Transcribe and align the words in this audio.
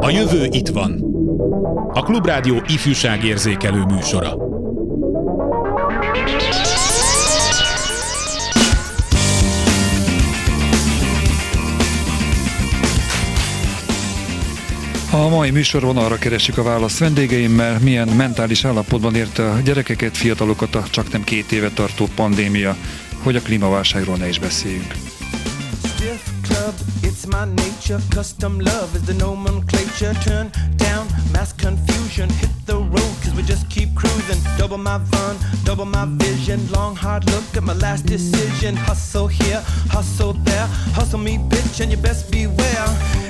A 0.00 0.10
jövő 0.10 0.46
itt 0.50 0.68
van. 0.68 1.04
A 1.92 2.02
Klubrádió 2.02 2.62
ifjúságérzékelő 2.66 3.84
műsora. 3.84 4.36
A 15.10 15.28
mai 15.28 15.50
műsorban 15.50 15.96
arra 15.96 16.18
keresik 16.18 16.58
a 16.58 16.62
választ 16.62 16.98
vendégeimmel, 16.98 17.78
milyen 17.82 18.08
mentális 18.08 18.64
állapotban 18.64 19.14
érte 19.14 19.50
a 19.50 19.60
gyerekeket, 19.64 20.16
fiatalokat 20.16 20.74
a 20.74 20.84
csak 20.90 21.12
nem 21.12 21.24
két 21.24 21.52
éve 21.52 21.70
tartó 21.70 22.08
pandémia, 22.14 22.76
hogy 23.22 23.36
a 23.36 23.40
klímaválságról 23.40 24.16
ne 24.16 24.28
is 24.28 24.38
beszéljünk. 24.38 24.94
It's 27.24 27.32
my 27.32 27.44
nature. 27.46 28.00
Custom 28.10 28.58
love 28.58 28.94
is 28.94 29.06
the 29.06 29.14
nomenclature. 29.14 30.12
Turn 30.14 30.50
down 30.76 31.06
mass 31.32 31.52
confusion, 31.52 32.28
hit 32.28 32.50
the 32.66 32.76
road, 32.76 33.14
cause 33.22 33.34
we 33.34 33.42
just 33.42 33.68
keep 33.70 33.94
cruising. 33.94 34.40
Double 34.58 34.78
my 34.78 34.98
fun, 34.98 35.36
double 35.64 35.86
my 35.86 36.04
vision. 36.06 36.60
Long, 36.72 36.94
hard 36.94 37.24
look 37.30 37.44
at 37.56 37.62
my 37.62 37.72
last 37.74 38.04
decision. 38.06 38.76
Hustle 38.76 39.26
here, 39.26 39.62
hustle 39.88 40.34
there. 40.44 40.66
Hustle 40.98 41.18
me, 41.18 41.38
bitch, 41.38 41.80
and 41.80 41.90
you 41.90 41.96
best 41.96 42.30
beware. 42.30 42.88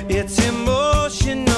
It's 0.09 0.37
emotional, 0.45 1.54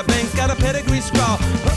a 0.00 0.04
of 0.06 0.34
got 0.34 0.50
a 0.50 0.56
pedigree 0.56 1.00
scrawl. 1.00 1.69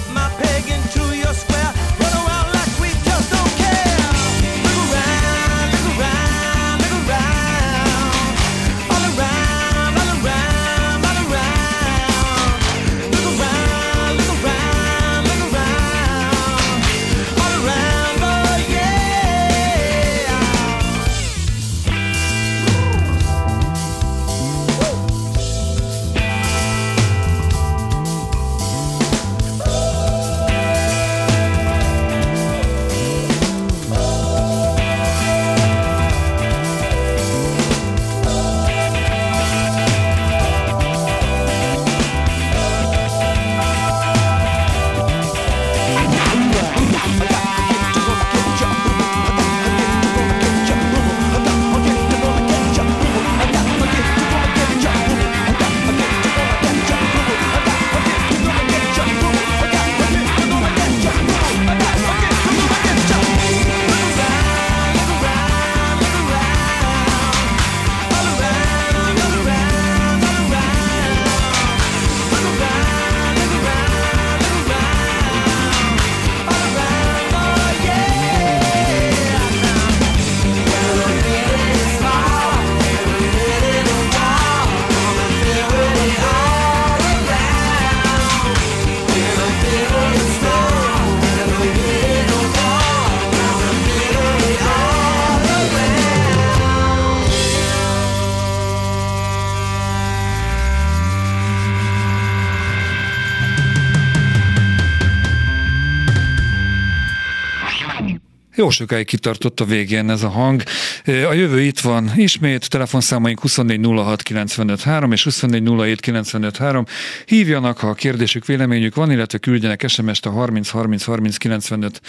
Jó 108.64 108.70
sokáig 108.70 109.06
kitartott 109.06 109.60
a 109.60 109.66
végén 109.66 110.10
ez 110.10 110.24
a 110.24 110.30
hang. 110.30 110.64
A 111.06 111.34
jövő 111.34 111.62
itt 111.62 111.80
van 111.80 112.12
ismét, 112.16 112.70
telefonszámaink 112.70 113.40
2406953 113.42 115.12
és 115.12 115.28
2407953. 115.30 116.86
Hívjanak, 117.26 117.78
ha 117.78 117.94
kérdésük, 117.94 118.46
véleményük 118.46 118.96
van, 118.96 119.12
illetve 119.12 119.38
küldjenek 119.38 119.88
SMS-t 119.88 120.26
a 120.26 120.30
30 120.30 120.70
30 120.70 121.04
30 121.04 121.38
95 121.38 122.02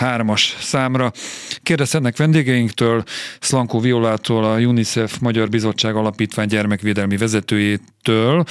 3-as 0.00 0.42
számra. 0.60 1.12
Kérdezhetnek 1.62 2.16
vendégeinktől, 2.16 3.02
Szlankó 3.40 3.80
Violától, 3.80 4.44
a 4.44 4.58
UNICEF 4.58 5.18
Magyar 5.18 5.48
Bizottság 5.48 5.94
Alapítvány 5.94 6.46
gyermekvédelmi 6.46 7.16
vezetőjétől, 7.16 8.44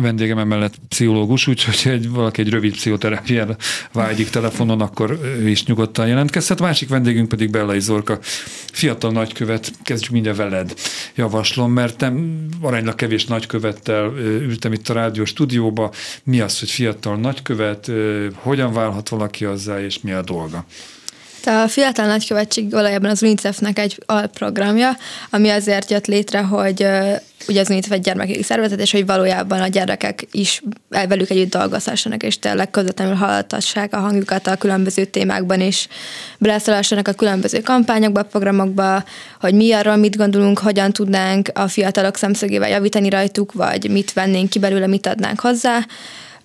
vendégem 0.00 0.38
emellett 0.38 0.74
pszichológus, 0.88 1.46
úgyhogy 1.46 1.92
egy, 1.92 2.10
valaki 2.10 2.40
egy 2.40 2.50
rövid 2.50 2.72
pszichoterápiára 2.72 3.56
vágyik 3.92 4.30
telefonon, 4.30 4.80
akkor 4.80 5.18
ő 5.22 5.48
is 5.48 5.64
nyugodtan 5.64 6.06
jelentkezhet. 6.06 6.58
Másik 6.82 6.96
vendégünk 6.96 7.28
pedig 7.28 7.50
Bellai 7.50 7.80
Zorka, 7.80 8.18
fiatal 8.72 9.10
nagykövet, 9.12 9.72
kezdjük 9.82 10.10
mindjárt 10.10 10.36
veled, 10.36 10.74
javaslom, 11.14 11.72
mert 11.72 12.00
nem 12.00 12.46
aránylag 12.60 12.94
kevés 12.94 13.24
nagykövettel 13.24 14.12
ültem 14.18 14.72
itt 14.72 14.88
a 14.88 14.92
rádió 14.92 15.24
stúdióba. 15.24 15.92
Mi 16.24 16.40
az, 16.40 16.58
hogy 16.58 16.70
fiatal 16.70 17.16
nagykövet, 17.16 17.90
hogyan 18.34 18.72
válhat 18.72 19.08
valaki 19.08 19.44
azzá, 19.44 19.80
és 19.80 20.00
mi 20.00 20.12
a 20.12 20.22
dolga? 20.22 20.64
A 21.46 21.68
Fiatal 21.68 22.06
Nagykövetség 22.06 22.70
valójában 22.70 23.10
az 23.10 23.22
UNICEF-nek 23.22 23.78
egy 23.78 24.02
alprogramja, 24.06 24.96
ami 25.30 25.48
azért 25.48 25.90
jött 25.90 26.06
létre, 26.06 26.40
hogy 26.40 26.86
ugye 27.48 27.60
az 27.60 27.70
UNICEF 27.70 27.92
egy 27.92 28.00
gyermekjogi 28.00 28.42
szervezet, 28.42 28.80
és 28.80 28.92
hogy 28.92 29.06
valójában 29.06 29.60
a 29.60 29.66
gyerekek 29.66 30.26
is 30.30 30.62
velük 30.88 31.30
együtt 31.30 31.50
dolgozhassanak, 31.50 32.22
és 32.22 32.38
tényleg 32.38 32.70
közvetlenül 32.70 33.14
hallhassák 33.14 33.94
a 33.94 33.98
hangjukat 33.98 34.46
a 34.46 34.56
különböző 34.56 35.04
témákban 35.04 35.60
is, 35.60 35.88
beleszólhassanak 36.38 37.08
a 37.08 37.12
különböző 37.12 37.60
kampányokba, 37.60 38.22
programokba, 38.22 39.04
hogy 39.40 39.54
mi 39.54 39.72
arról 39.72 39.96
mit 39.96 40.16
gondolunk, 40.16 40.58
hogyan 40.58 40.92
tudnánk 40.92 41.48
a 41.54 41.68
fiatalok 41.68 42.16
szemszögével 42.16 42.68
javítani 42.68 43.10
rajtuk, 43.10 43.52
vagy 43.52 43.90
mit 43.90 44.12
vennénk 44.12 44.50
ki 44.50 44.58
belőle, 44.58 44.86
mit 44.86 45.06
adnánk 45.06 45.40
hozzá. 45.40 45.86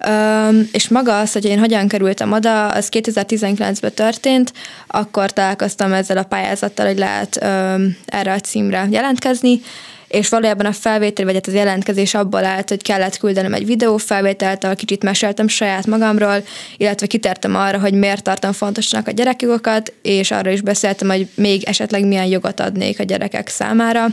Öm, 0.05 0.69
és 0.71 0.87
maga 0.87 1.19
az, 1.19 1.31
hogy 1.31 1.45
én 1.45 1.59
hogyan 1.59 1.87
kerültem 1.87 2.31
oda, 2.31 2.67
az 2.67 2.89
2019-ben 2.91 3.93
történt, 3.93 4.53
akkor 4.87 5.31
találkoztam 5.31 5.93
ezzel 5.93 6.17
a 6.17 6.23
pályázattal, 6.23 6.85
hogy 6.85 6.97
lehet 6.97 7.37
öm, 7.41 7.97
erre 8.05 8.33
a 8.33 8.39
címre 8.39 8.87
jelentkezni, 8.89 9.61
és 10.07 10.29
valójában 10.29 10.65
a 10.65 10.71
felvétel, 10.71 11.25
vagy 11.25 11.33
hát 11.33 11.47
az 11.47 11.53
jelentkezés 11.53 12.13
abból 12.13 12.45
állt, 12.45 12.69
hogy 12.69 12.81
kellett 12.81 13.17
küldenem 13.17 13.53
egy 13.53 13.65
videófelvételt, 13.65 14.63
ahol 14.63 14.75
kicsit 14.75 15.03
meséltem 15.03 15.47
saját 15.47 15.85
magamról, 15.85 16.43
illetve 16.77 17.07
kitértem 17.07 17.55
arra, 17.55 17.79
hogy 17.79 17.93
miért 17.93 18.23
tartom 18.23 18.51
fontosnak 18.51 19.07
a 19.07 19.11
gyerekjogokat, 19.11 19.93
és 20.01 20.31
arra 20.31 20.51
is 20.51 20.61
beszéltem, 20.61 21.09
hogy 21.09 21.27
még 21.35 21.63
esetleg 21.63 22.05
milyen 22.05 22.25
jogot 22.25 22.59
adnék 22.59 22.99
a 22.99 23.03
gyerekek 23.03 23.47
számára. 23.47 24.05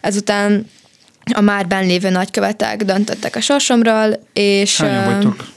Ezután 0.00 0.66
a 1.32 1.40
már 1.40 1.66
lévő 1.68 2.10
nagykövetek 2.10 2.84
döntöttek 2.84 3.36
a 3.36 3.40
sorsomról, 3.40 4.22
és... 4.32 4.80
Hányan 4.80 5.12
vagytok? 5.12 5.48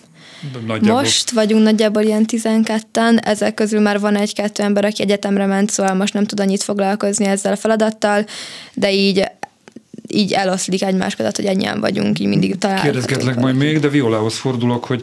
Nagyjából. 0.68 1.02
Most 1.02 1.31
vagyunk 1.31 1.64
nagyjából 1.64 2.02
ilyen 2.02 2.25
12-en, 2.28 3.25
ezek 3.25 3.54
közül 3.54 3.80
már 3.80 4.00
van 4.00 4.16
egy-kettő 4.16 4.64
ember, 4.64 4.86
aki 4.86 5.02
egyetemre 5.02 5.46
ment, 5.46 5.70
szóval 5.70 5.94
most 5.94 6.14
nem 6.14 6.25
tud 6.25 6.40
annyit 6.40 6.64
foglalkozni 6.64 7.25
ezzel 7.25 7.52
a 7.52 7.56
feladattal, 7.56 8.25
de 8.74 8.92
így 8.92 9.31
így 10.08 10.31
eloszlik 10.31 10.84
egymás 10.84 11.16
között, 11.16 11.36
hogy 11.36 11.46
ennyien 11.46 11.80
vagyunk, 11.80 12.20
így 12.20 12.28
mindig 12.28 12.58
találkozunk. 12.58 12.94
Kérdezgetlek 12.94 13.36
majd 13.36 13.56
még, 13.56 13.80
de 13.80 13.88
Violához 13.88 14.38
fordulok, 14.38 14.86
hogy 14.86 15.02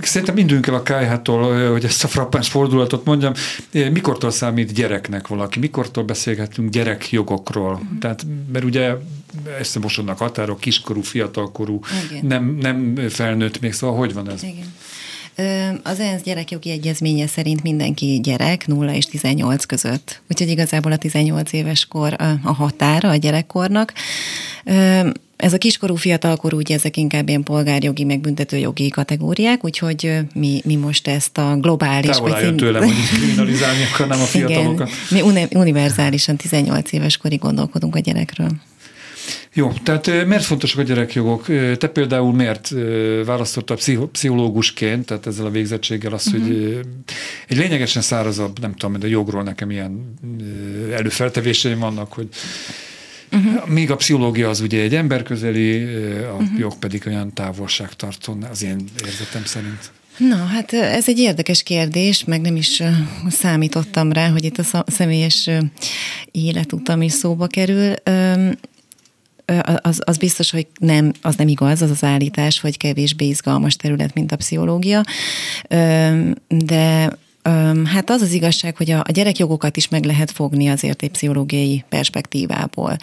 Szerintem 0.00 0.34
mindünk 0.34 0.66
el 0.66 0.74
a 0.74 0.82
KH-tól, 0.82 1.70
hogy 1.70 1.84
ezt 1.84 2.04
a 2.04 2.08
frappáns 2.08 2.48
fordulatot 2.48 3.04
mondjam. 3.04 3.32
Mikortól 3.72 4.30
számít 4.30 4.72
gyereknek 4.72 5.26
valaki? 5.26 5.58
Mikortól 5.58 6.04
beszélgetünk 6.04 6.70
gyerekjogokról? 6.70 7.80
Tehát, 8.00 8.26
mert 8.52 8.64
ugye 8.64 8.92
összemosodnak 9.58 10.18
határok, 10.18 10.60
kiskorú, 10.60 11.02
fiatalkorú, 11.02 11.80
nem, 12.22 12.56
nem 12.60 12.96
felnőtt 13.08 13.60
még, 13.60 13.72
szóval 13.72 13.96
hogy 13.96 14.14
van 14.14 14.30
ez? 14.30 14.42
Igen. 14.42 14.72
Az 15.82 16.00
ENSZ 16.00 16.22
gyerekjogi 16.22 16.70
egyezménye 16.70 17.26
szerint 17.26 17.62
mindenki 17.62 18.20
gyerek 18.22 18.66
0 18.66 18.94
és 18.94 19.04
18 19.04 19.64
között. 19.64 20.22
Úgyhogy 20.30 20.48
igazából 20.48 20.92
a 20.92 20.96
18 20.96 21.52
éves 21.52 21.86
kor 21.86 22.16
a 22.42 22.52
határa 22.52 23.08
a 23.08 23.16
gyerekkornak. 23.16 23.92
Ez 25.36 25.52
a 25.52 25.58
kiskorú, 25.58 25.94
fiatalkorú, 25.94 26.56
ugye 26.56 26.74
ezek 26.74 26.96
inkább 26.96 27.28
ilyen 27.28 27.42
polgárjogi, 27.42 28.04
meg 28.04 28.20
büntetőjogi 28.20 28.88
kategóriák, 28.88 29.64
úgyhogy 29.64 30.18
mi, 30.34 30.60
mi 30.64 30.76
most 30.76 31.08
ezt 31.08 31.38
a 31.38 31.56
globális... 31.56 32.10
Távol 32.10 32.34
álljon 32.34 32.56
tőlem, 32.56 32.82
hogy 32.82 32.94
kriminalizálni 33.14 33.82
akarnám 33.92 34.20
a 34.20 34.24
fiatalokat. 34.34 34.90
Igen, 35.10 35.24
mi 35.24 35.46
univerzálisan 35.58 36.36
18 36.36 36.92
éves 36.92 37.16
korig 37.16 37.38
gondolkodunk 37.38 37.96
a 37.96 37.98
gyerekről. 37.98 38.50
Jó, 39.52 39.72
tehát 39.82 40.06
miért 40.06 40.44
fontosak 40.44 40.78
a 40.78 40.82
gyerekjogok? 40.82 41.46
Te 41.78 41.88
például 41.88 42.32
miért 42.32 42.68
választottad 43.24 43.80
pszichológusként, 44.12 45.06
tehát 45.06 45.26
ezzel 45.26 45.46
a 45.46 45.50
végzettséggel 45.50 46.12
azt, 46.12 46.26
uh-huh. 46.26 46.42
hogy 46.42 46.56
mhm. 46.56 46.78
egy 47.48 47.56
lényegesen 47.56 48.02
szárazabb, 48.02 48.60
nem 48.60 48.74
tudom, 48.74 48.98
de 48.98 49.08
jogról 49.08 49.42
nekem 49.42 49.70
ilyen 49.70 50.14
előfeltevéseim 50.92 51.78
vannak, 51.78 52.12
hogy 52.12 52.28
Uh-huh. 53.34 53.68
Míg 53.68 53.90
a 53.90 53.96
pszichológia 53.96 54.48
az 54.48 54.60
ugye 54.60 54.80
egy 54.82 54.94
emberközeli, 54.94 55.82
a 56.24 56.32
uh-huh. 56.32 56.58
jog 56.58 56.74
pedig 56.78 57.02
olyan 57.06 57.34
távolságtartó, 57.34 58.38
az 58.50 58.62
én 58.62 58.84
érzetem 59.04 59.44
szerint. 59.44 59.90
Na, 60.16 60.36
hát 60.36 60.72
ez 60.72 61.08
egy 61.08 61.18
érdekes 61.18 61.62
kérdés, 61.62 62.24
meg 62.24 62.40
nem 62.40 62.56
is 62.56 62.82
számítottam 63.30 64.12
rá, 64.12 64.28
hogy 64.28 64.44
itt 64.44 64.58
a 64.58 64.84
személyes 64.86 65.50
életutam 66.30 67.02
is 67.02 67.12
szóba 67.12 67.46
kerül 67.46 67.94
az, 69.60 70.00
az 70.04 70.16
biztos, 70.16 70.50
hogy 70.50 70.66
nem, 70.78 71.12
az 71.22 71.36
nem 71.36 71.48
igaz, 71.48 71.82
az 71.82 71.90
az 71.90 72.04
állítás, 72.04 72.60
hogy 72.60 72.76
kevésbé 72.76 73.26
izgalmas 73.26 73.76
terület, 73.76 74.14
mint 74.14 74.32
a 74.32 74.36
pszichológia, 74.36 75.02
de 76.48 77.12
Hát 77.84 78.10
az 78.10 78.22
az 78.22 78.32
igazság, 78.32 78.76
hogy 78.76 78.90
a, 78.90 78.98
a 78.98 79.12
gyerekjogokat 79.12 79.76
is 79.76 79.88
meg 79.88 80.04
lehet 80.04 80.30
fogni 80.30 80.68
azért 80.68 81.02
egy 81.02 81.10
pszichológiai 81.10 81.84
perspektívából. 81.88 82.96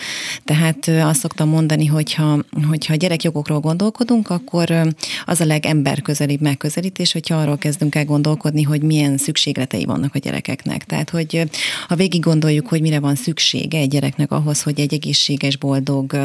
Tehát 0.44 0.88
azt 0.88 1.20
szoktam 1.20 1.50
mondani, 1.50 1.86
hogyha, 1.86 2.44
hogyha 2.68 2.96
gyerekjogokról 2.96 3.60
gondolkodunk, 3.60 4.30
akkor 4.30 4.94
az 5.26 5.42
a 5.42 5.46
legemberközelibb 5.46 6.42
megközelítés, 6.42 7.12
hogyha 7.12 7.36
arról 7.36 7.58
kezdünk 7.58 7.96
el 7.96 8.06
gondolkodni, 8.06 8.62
hogy 8.62 8.82
milyen 8.82 9.18
szükségletei 9.18 9.86
vannak 9.86 10.16
a 10.16 10.20
gyerekeknek. 10.20 10.86
Tehát, 10.86 11.10
hogy 11.10 11.50
ha 11.88 11.96
végig 11.96 12.22
gondoljuk, 12.22 12.68
hogy 12.68 12.82
mire 12.82 13.00
van 13.00 13.16
szüksége 13.16 13.78
egy 13.78 13.90
gyereknek 13.90 14.32
ahhoz, 14.32 14.62
hogy 14.62 14.80
egy 14.80 14.94
egészséges, 14.94 15.58
boldog 15.58 16.18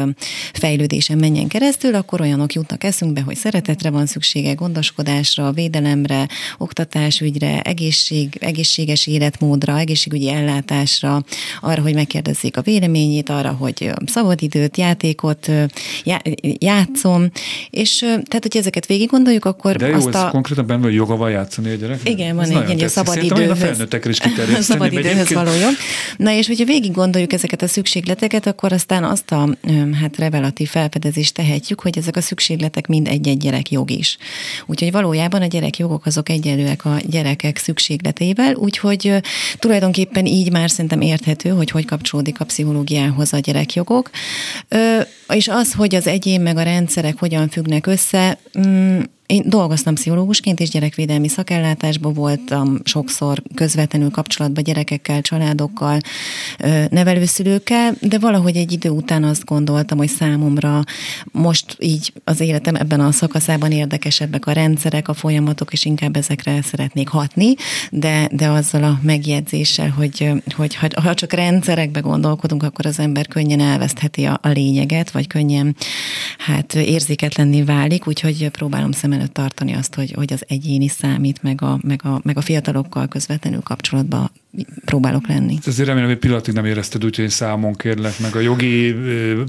fejlődésen 0.53 1.17
menjen 1.17 1.47
keresztül, 1.47 1.95
akkor 1.95 2.21
olyanok 2.21 2.53
jutnak 2.53 2.83
eszünkbe, 2.83 3.21
hogy 3.21 3.35
szeretetre 3.35 3.89
van 3.89 4.05
szüksége, 4.05 4.53
gondoskodásra, 4.53 5.51
védelemre, 5.51 6.27
oktatásügyre, 6.57 7.61
egész 7.61 8.04
egészség, 8.09 8.37
egészséges 8.39 9.07
életmódra, 9.07 9.77
egészségügyi 9.77 10.29
ellátásra, 10.29 11.23
arra, 11.61 11.81
hogy 11.81 11.93
megkérdezzék 11.93 12.57
a 12.57 12.61
véleményét, 12.61 13.29
arra, 13.29 13.51
hogy 13.51 13.91
szabadidőt, 14.05 14.77
játékot 14.77 15.51
já, 16.03 16.21
játszom, 16.41 17.31
és 17.69 17.97
tehát, 17.99 18.39
hogy 18.41 18.57
ezeket 18.57 18.85
végig 18.85 19.09
gondoljuk, 19.09 19.45
akkor 19.45 19.75
De 19.75 19.87
jó, 19.87 19.95
azt 19.95 20.15
a... 20.15 20.29
konkrétan 20.31 20.65
benne, 20.65 20.83
hogy 20.83 20.93
joga 20.93 21.15
van 21.15 21.29
játszani 21.29 21.69
a 21.69 21.75
gyerek? 21.75 22.09
Igen, 22.09 22.35
van 22.35 22.49
egy, 22.49 22.81
egy 22.81 22.89
szabadidőhöz. 22.89 23.79
A 24.57 24.61
szabadidőhöz 24.61 25.33
való 25.43 25.51
jog. 25.51 25.73
Na 26.17 26.31
és 26.31 26.47
hogyha 26.47 26.65
végig 26.65 26.91
gondoljuk 26.91 27.33
ezeket 27.33 27.61
a 27.61 27.67
szükségleteket, 27.67 28.47
akkor 28.47 28.73
aztán 28.73 29.03
azt 29.03 29.31
a 29.31 29.49
hát 30.01 30.17
revelatív 30.17 30.69
felfedezést 30.69 31.33
tehetjük, 31.33 31.81
hogy 31.81 31.97
ezek 31.97 32.15
a 32.15 32.21
szükségletek 32.21 32.87
mind 32.87 33.07
egy-egy 33.07 33.37
gyerek 33.37 33.71
jog 33.71 33.91
is. 33.91 34.17
Úgyhogy 34.65 34.91
valójában 34.91 35.41
a 35.41 35.45
gyerekjogok 35.45 36.05
azok 36.05 36.29
egyenlőek 36.29 36.85
a 36.85 36.97
gyerekek 37.07 37.57
szükség 37.57 37.94
szükségleteivel, 37.95 38.55
úgyhogy 38.55 39.21
tulajdonképpen 39.59 40.25
így 40.25 40.51
már 40.51 40.69
szerintem 40.69 41.01
érthető, 41.01 41.49
hogy 41.49 41.71
hogy 41.71 41.85
kapcsolódik 41.85 42.39
a 42.39 42.45
pszichológiához 42.45 43.33
a 43.33 43.39
gyerekjogok. 43.39 44.09
És 45.27 45.47
az, 45.47 45.73
hogy 45.73 45.95
az 45.95 46.07
egyén 46.07 46.41
meg 46.41 46.57
a 46.57 46.63
rendszerek 46.63 47.19
hogyan 47.19 47.49
függnek 47.49 47.87
össze, 47.87 48.37
mm, 48.59 48.99
én 49.25 49.43
dolgoztam 49.45 49.93
pszichológusként, 49.93 50.59
és 50.59 50.69
gyerekvédelmi 50.69 51.27
szakellátásban 51.27 52.13
voltam 52.13 52.79
sokszor 52.83 53.41
közvetlenül 53.55 54.11
kapcsolatban 54.11 54.63
gyerekekkel, 54.63 55.21
családokkal, 55.21 55.99
nevelőszülőkkel, 56.89 57.95
de 58.01 58.19
valahogy 58.19 58.55
egy 58.55 58.71
idő 58.71 58.89
után 58.89 59.23
azt 59.23 59.45
gondoltam, 59.45 59.97
hogy 59.97 60.07
számomra 60.07 60.83
most 61.31 61.75
így 61.79 62.13
az 62.23 62.39
életem 62.39 62.75
ebben 62.75 62.99
a 62.99 63.11
szakaszában 63.11 63.71
érdekesebbek 63.71 64.45
a 64.45 64.51
rendszerek, 64.51 65.07
a 65.07 65.13
folyamatok, 65.13 65.73
és 65.73 65.85
inkább 65.85 66.15
ezekre 66.15 66.61
szeretnék 66.61 67.07
hatni, 67.07 67.53
de, 67.91 68.29
de 68.31 68.47
azzal 68.47 68.83
a 68.83 68.99
megjegyzéssel, 69.01 69.89
hogy, 69.89 70.31
hogy 70.55 70.75
ha, 70.75 70.87
ha 71.01 71.13
csak 71.13 71.33
rendszerekbe 71.33 71.99
gondolkodunk, 71.99 72.63
akkor 72.63 72.85
az 72.85 72.99
ember 72.99 73.27
könnyen 73.27 73.59
elvesztheti 73.59 74.23
a, 74.23 74.39
a 74.41 74.47
lényeget, 74.47 75.11
vagy 75.11 75.27
könnyen 75.27 75.75
hát 76.37 76.73
érzéketlenné 76.73 77.61
válik, 77.61 78.07
úgyhogy 78.07 78.49
próbálom 78.49 78.91
szem 78.91 79.13
előtt 79.15 79.33
tartani 79.33 79.73
azt, 79.73 79.95
hogy, 79.95 80.11
hogy 80.11 80.33
az 80.33 80.43
egyéni 80.47 80.87
számít, 80.87 81.43
meg 81.43 81.61
a, 81.61 81.79
meg, 81.81 82.01
a, 82.03 82.19
meg 82.23 82.37
a 82.37 82.41
fiatalokkal 82.41 83.07
közvetlenül 83.07 83.61
kapcsolatban 83.61 84.31
próbálok 84.85 85.27
lenni. 85.27 85.57
Azért 85.65 85.87
remélem, 85.87 86.09
hogy 86.09 86.17
pillanatig 86.17 86.53
nem 86.53 86.65
érezted 86.65 87.05
úgy, 87.05 87.15
hogy 87.15 87.23
én 87.23 87.29
számon 87.29 87.73
kérlek, 87.73 88.19
meg 88.19 88.35
a 88.35 88.39
jogi 88.39 88.95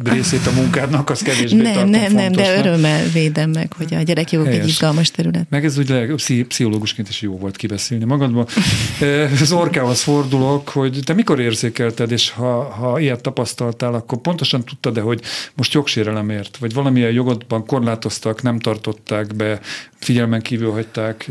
részét 0.05 0.47
a 0.47 0.53
munkádnak, 0.53 1.11
az 1.11 1.23
kevésbé 1.23 1.63
Nem, 1.63 1.89
nem, 1.89 2.13
nem, 2.13 2.33
de 2.33 2.59
örömmel 2.59 3.09
védem 3.13 3.51
meg, 3.51 3.73
hogy 3.73 3.95
a 3.95 4.03
gyerekjogok 4.03 4.49
egy 4.49 4.69
izgalmas 4.69 5.11
terület. 5.11 5.47
Meg 5.51 5.65
ez 5.65 5.79
úgy 5.79 6.45
pszichológusként 6.47 7.09
is 7.09 7.21
jó 7.21 7.39
volt 7.39 7.57
kibeszélni 7.57 8.05
magadba. 8.05 8.47
Az 9.41 9.53
orkához 9.53 10.03
fordulok, 10.03 10.69
hogy 10.69 11.01
te 11.05 11.13
mikor 11.13 11.41
érzékelted, 11.41 12.11
és 12.11 12.31
ha, 12.31 12.63
ha 12.63 12.99
ilyet 13.01 13.21
tapasztaltál, 13.21 13.95
akkor 13.95 14.19
pontosan 14.19 14.65
tudtad 14.65 14.95
de 14.97 15.03
hogy 15.03 15.21
most 15.55 15.73
jogsérelemért, 15.73 16.57
vagy 16.57 16.75
valamilyen 16.75 17.13
jogodban 17.13 17.67
korlátoztak, 17.67 18.43
nem 18.43 18.59
tartották 18.59 19.35
be, 19.35 19.56
figyelmen 19.99 20.43
kívül 20.43 20.71
hagyták. 20.71 21.31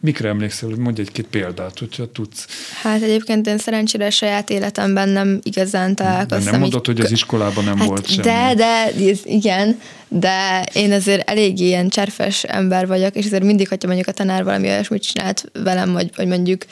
Mikre 0.00 0.28
emlékszel? 0.28 0.68
Mondj 0.68 1.00
egy-két 1.00 1.26
példát, 1.26 1.78
hogyha 1.78 2.12
tudsz. 2.12 2.46
Hát 2.82 3.02
egyébként 3.02 3.46
én 3.46 3.58
szerencsére 3.58 4.10
saját 4.10 4.50
életemben 4.50 5.08
nem 5.08 5.38
igazán 5.42 5.94
találkoztam. 5.94 6.44
De 6.44 6.50
nem 6.50 6.60
mondod, 6.60 6.86
hogy 6.86 7.00
az 7.00 7.10
iskolában 7.10 7.64
nem 7.64 7.78
hát 7.78 7.88
volt 7.88 8.06
semmi. 8.08 8.22
De, 8.22 8.54
de, 8.54 8.90
igen, 9.24 9.80
de 10.08 10.66
én 10.72 10.92
azért 10.92 11.30
elég 11.30 11.60
ilyen 11.60 11.88
cserfes 11.88 12.44
ember 12.44 12.86
vagyok, 12.86 13.14
és 13.14 13.24
azért 13.24 13.44
mindig, 13.44 13.68
hogyha 13.68 13.86
mondjuk 13.86 14.08
a 14.08 14.12
tanár 14.12 14.44
valami 14.44 14.68
olyasmit 14.68 15.02
csinált 15.02 15.50
velem, 15.52 15.92
vagy, 15.92 16.10
vagy 16.16 16.26
mondjuk 16.26 16.64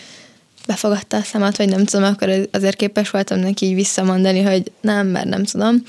befogadta 0.66 1.16
a 1.16 1.22
szemet, 1.22 1.56
vagy 1.56 1.68
nem 1.68 1.84
tudom, 1.84 2.06
akkor 2.06 2.48
azért 2.50 2.76
képes 2.76 3.10
voltam 3.10 3.38
neki 3.38 3.66
így 3.66 3.74
visszamondani, 3.74 4.42
hogy 4.42 4.72
nem, 4.80 5.06
mert 5.06 5.28
nem 5.28 5.44
tudom. 5.44 5.82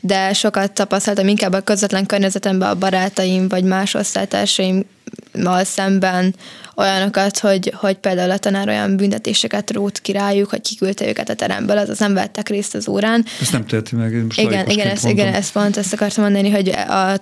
De 0.00 0.32
sokat 0.32 0.72
tapasztaltam 0.72 1.28
inkább 1.28 1.52
a 1.52 1.60
közvetlen 1.60 2.06
környezetemben 2.06 2.68
a 2.68 2.74
barátaim, 2.74 3.48
vagy 3.48 3.64
más 3.64 3.94
osztálytársaimmal 3.94 5.64
szemben 5.64 6.34
olyanokat, 6.78 7.38
hogy, 7.38 7.72
hogy 7.76 7.96
például 7.96 8.30
a 8.30 8.38
tanár 8.38 8.68
olyan 8.68 8.96
büntetéseket 8.96 9.70
rót 9.70 9.98
királyuk, 9.98 10.50
hogy 10.50 10.60
kiküldte 10.60 11.08
őket 11.08 11.28
a 11.28 11.34
teremből, 11.34 11.78
azaz 11.78 11.98
nem 11.98 12.14
vettek 12.14 12.48
részt 12.48 12.74
az 12.74 12.88
órán. 12.88 13.24
Ezt 13.40 13.52
nem 13.52 13.66
teheti 13.66 13.96
meg, 13.96 14.24
most 14.24 14.40
Igen, 14.40 14.68
igen, 14.68 14.86
ezt, 14.86 15.08
igen, 15.08 15.34
ezt 15.34 15.52
pont 15.52 15.76
ezt 15.76 15.92
akartam 15.92 16.24
mondani, 16.24 16.50
hogy 16.50 16.68
a 16.68 17.20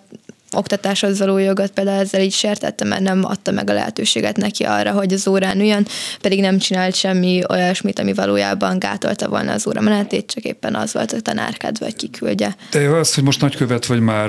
oktatáshoz 0.52 1.18
való 1.18 1.38
jogot 1.38 1.70
például 1.70 2.00
ezzel 2.00 2.20
így 2.20 2.32
sértette, 2.32 2.84
mert 2.84 3.02
nem 3.02 3.24
adta 3.24 3.50
meg 3.50 3.70
a 3.70 3.72
lehetőséget 3.72 4.36
neki 4.36 4.64
arra, 4.64 4.92
hogy 4.92 5.12
az 5.12 5.28
órán 5.28 5.60
üljön, 5.60 5.86
pedig 6.20 6.40
nem 6.40 6.58
csinált 6.58 6.94
semmi 6.94 7.42
olyasmit, 7.48 7.98
ami 7.98 8.12
valójában 8.12 8.78
gátolta 8.78 9.28
volna 9.28 9.52
az 9.52 9.66
óra 9.66 9.80
menetét, 9.80 10.30
csak 10.34 10.44
éppen 10.44 10.74
az 10.74 10.92
volt 10.92 11.12
a 11.12 11.20
tanárkedve, 11.20 11.84
hogy 11.84 11.96
kiküldje. 11.96 12.56
De 12.70 12.88
az, 12.88 13.14
hogy 13.14 13.24
most 13.24 13.40
nagykövet 13.40 13.86
vagy 13.86 14.00
már, 14.00 14.28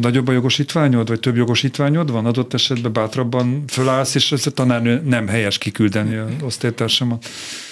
nagyobb 0.00 0.28
a 0.28 0.32
jogosítványod, 0.32 1.08
vagy 1.08 1.20
több 1.20 1.36
jogosítványod 1.36 2.10
van, 2.10 2.26
adott 2.26 2.54
esetben 2.54 2.92
bátrabban 2.92 3.64
fölállsz, 3.68 4.14
és 4.14 4.32
ez 4.32 4.46
a 4.46 4.50
tanárnő 4.50 5.02
nem 5.04 5.28
helyes 5.28 5.58
kiküldeni 5.58 6.16
az 6.16 6.30
osztálytársamat? 6.42 7.26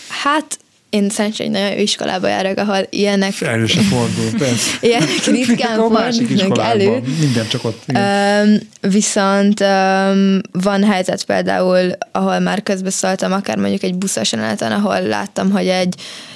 Hát 0.08 0.58
én 0.90 1.08
szerencsére 1.08 1.44
egy 1.44 1.50
nagyon 1.50 1.70
jó 1.70 1.82
iskolába 1.82 2.28
járok, 2.28 2.58
ahol 2.58 2.86
ilyenek... 2.90 3.40
Elő 3.40 3.66
se 3.66 3.80
fordul, 3.80 4.38
persze. 4.38 4.70
ilyenek 4.86 5.24
ritkán 5.24 5.76
fordulnak 5.76 6.58
elő. 6.58 7.02
Minden 7.20 7.48
csak 7.48 7.64
ott. 7.64 7.82
Um, 7.94 8.58
viszont 8.80 9.60
um, 9.60 10.40
van 10.52 10.84
helyzet 10.84 11.24
például, 11.24 11.92
ahol 12.12 12.38
már 12.38 12.62
közbeszóltam, 12.62 13.32
akár 13.32 13.56
mondjuk 13.56 13.82
egy 13.82 13.94
buszos 13.94 14.32
jeleneten, 14.32 14.72
ahol 14.72 15.00
láttam, 15.00 15.50
hogy 15.50 15.66
egy 15.66 15.94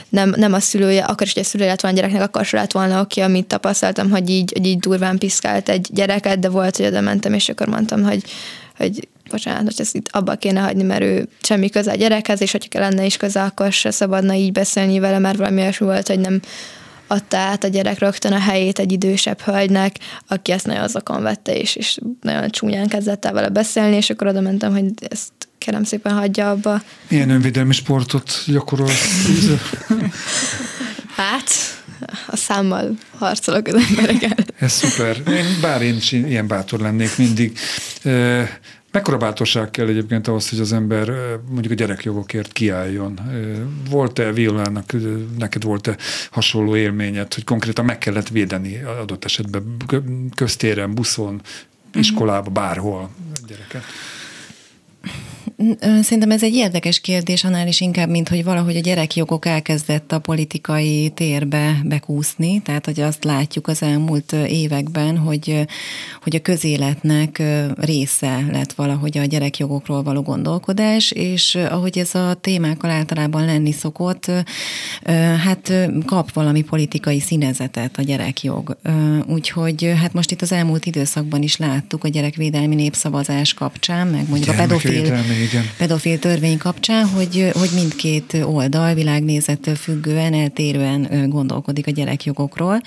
nem, 0.09 0.35
nem 0.37 0.53
a 0.53 0.61
szülője, 0.61 1.05
akkor 1.05 1.27
is, 1.27 1.33
hogy 1.33 1.43
a 1.43 1.47
szülője 1.47 1.71
lett 1.71 1.81
volna 1.81 1.97
gyereknek, 1.97 2.23
akkor 2.23 2.45
sem 2.45 2.61
lett 2.61 2.73
volna 2.73 3.01
oké, 3.01 3.21
amit 3.21 3.47
tapasztaltam, 3.47 4.11
hogy 4.11 4.31
így, 4.31 4.53
hogy 4.57 4.67
így 4.67 4.79
durván 4.79 5.19
piszkált 5.19 5.69
egy 5.69 5.89
gyereket, 5.93 6.39
de 6.39 6.49
volt, 6.49 6.77
hogy 6.77 6.87
oda 6.87 7.01
mentem, 7.01 7.33
és 7.33 7.49
akkor 7.49 7.67
mondtam, 7.67 8.03
hogy, 8.03 8.23
hogy 8.77 9.09
bocsánat, 9.31 9.63
hogy 9.63 9.75
ezt 9.79 9.95
itt 9.95 10.09
abba 10.13 10.35
kéne 10.35 10.61
hagyni, 10.61 10.83
mert 10.83 11.03
ő 11.03 11.29
semmi 11.43 11.71
köze 11.71 11.91
a 11.91 11.95
gyerekhez, 11.95 12.41
és 12.41 12.53
hogyha 12.53 12.81
lenne 12.81 13.05
is 13.05 13.17
köze, 13.17 13.43
akkor 13.43 13.73
se 13.73 13.91
szabadna 13.91 14.35
így 14.35 14.53
beszélni 14.53 14.99
vele, 14.99 15.19
mert 15.19 15.37
valami 15.37 15.61
olyasmi 15.61 15.87
volt, 15.87 16.09
hogy 16.09 16.19
nem 16.21 16.41
adta 17.07 17.37
át 17.37 17.65
a 17.65 17.69
gyerek 17.69 17.99
rögtön 17.99 18.33
a 18.33 18.39
helyét 18.39 18.79
egy 18.79 18.93
idősebb 18.93 19.41
hölgynek, 19.41 19.97
aki 20.29 20.53
ezt 20.53 20.67
nagyon 20.67 20.83
azokon 20.83 21.23
vette, 21.23 21.57
és, 21.57 21.77
és 21.77 21.99
nagyon 22.21 22.51
csúnyán 22.51 22.89
kezdett 22.89 23.25
el 23.25 23.33
vele 23.33 23.49
beszélni, 23.49 23.97
és 23.97 24.11
akkor 24.11 24.27
oda 24.27 24.41
mentem, 24.41 24.73
hogy 24.73 24.85
ezt 25.09 25.33
kérem 25.59 25.85
szépen 25.85 26.13
hagyja 26.13 26.51
abba. 26.51 26.83
Milyen 27.09 27.31
önvédelmi 27.31 27.73
sportot 27.73 28.43
gyakorol? 28.47 28.91
hát, 31.17 31.51
a 32.27 32.37
számmal 32.37 32.91
harcolok 33.19 33.67
az 33.67 33.75
emberekkel. 33.89 34.37
Ez 34.59 34.73
szuper. 34.73 35.17
Én, 35.29 35.61
bár 35.61 35.83
én 35.83 35.97
is 35.97 36.13
ilyen 36.13 36.47
bátor 36.47 36.81
lennék 36.81 37.17
mindig. 37.17 37.59
Mekkora 38.95 39.17
bátorság 39.17 39.71
kell 39.71 39.87
egyébként 39.87 40.29
ahhoz, 40.29 40.51
hogy 40.51 40.61
az 40.61 40.73
ember 40.73 41.09
mondjuk 41.49 41.73
a 41.73 41.77
gyerekjogokért 41.77 42.53
kiálljon? 42.53 43.21
Volt-e 43.91 44.33
Villának, 44.33 44.93
neked 45.39 45.63
volt-e 45.63 45.97
hasonló 46.31 46.77
élményed, 46.77 47.35
hogy 47.35 47.45
konkrétan 47.45 47.85
meg 47.85 47.99
kellett 47.99 48.29
védeni 48.29 48.83
adott 48.83 49.25
esetben 49.25 49.77
köztéren, 50.35 50.95
buszon, 50.95 51.41
iskolába, 51.95 52.51
bárhol 52.51 53.11
gyereket? 53.47 53.83
Szerintem 56.03 56.31
ez 56.31 56.43
egy 56.43 56.55
érdekes 56.55 57.01
kérdés, 57.01 57.45
annál 57.45 57.69
is 57.69 57.81
inkább, 57.81 58.09
mint 58.09 58.29
hogy 58.29 58.45
valahogy 58.45 58.77
a 58.77 58.81
gyerekjogok 58.81 59.47
elkezdett 59.47 60.13
a 60.13 60.19
politikai 60.19 61.11
térbe 61.15 61.81
bekúszni, 61.85 62.61
tehát 62.63 62.85
hogy 62.85 63.01
azt 63.01 63.25
látjuk 63.25 63.69
az 63.69 63.83
elmúlt 63.83 64.33
években, 64.33 65.19
hogy, 65.19 65.67
hogy 66.23 66.37
a 66.37 66.41
közéletnek 66.41 67.43
része 67.77 68.45
lett 68.53 68.73
valahogy 68.73 69.19
a 69.19 69.25
gyerekjogokról 69.25 70.03
való 70.03 70.23
gondolkodás, 70.23 71.11
és 71.11 71.55
ahogy 71.55 71.99
ez 71.99 72.15
a 72.15 72.35
témákkal 72.41 72.91
általában 72.91 73.45
lenni 73.45 73.73
szokott, 73.73 74.31
hát 75.45 75.73
kap 76.07 76.33
valami 76.33 76.63
politikai 76.63 77.21
színezetet 77.21 77.99
a 77.99 78.03
gyerekjog. 78.03 78.77
Úgyhogy 79.27 79.93
hát 80.01 80.13
most 80.13 80.31
itt 80.31 80.43
az 80.43 80.53
elmúlt 80.53 80.87
időszakban 80.87 81.43
is 81.43 81.57
láttuk 81.57 82.05
a 82.05 82.09
gyerekvédelmi 82.09 82.75
népszavazás 82.75 83.55
kapcsán, 83.55 84.07
meg 84.07 84.29
mondjuk 84.29 84.55
a 84.55 84.57
pedofil 84.57 85.23
igen. 85.45 85.71
pedofil 85.77 86.19
törvény 86.19 86.59
kapcsán, 86.59 87.07
hogy, 87.07 87.51
hogy 87.53 87.71
mindkét 87.75 88.37
oldal 88.45 88.95
világnézettől 88.95 89.75
függően, 89.75 90.35
eltérően 90.35 91.31
gondolkodik 91.31 91.87
a 91.87 91.91
gyerekjogokról. 91.91 92.81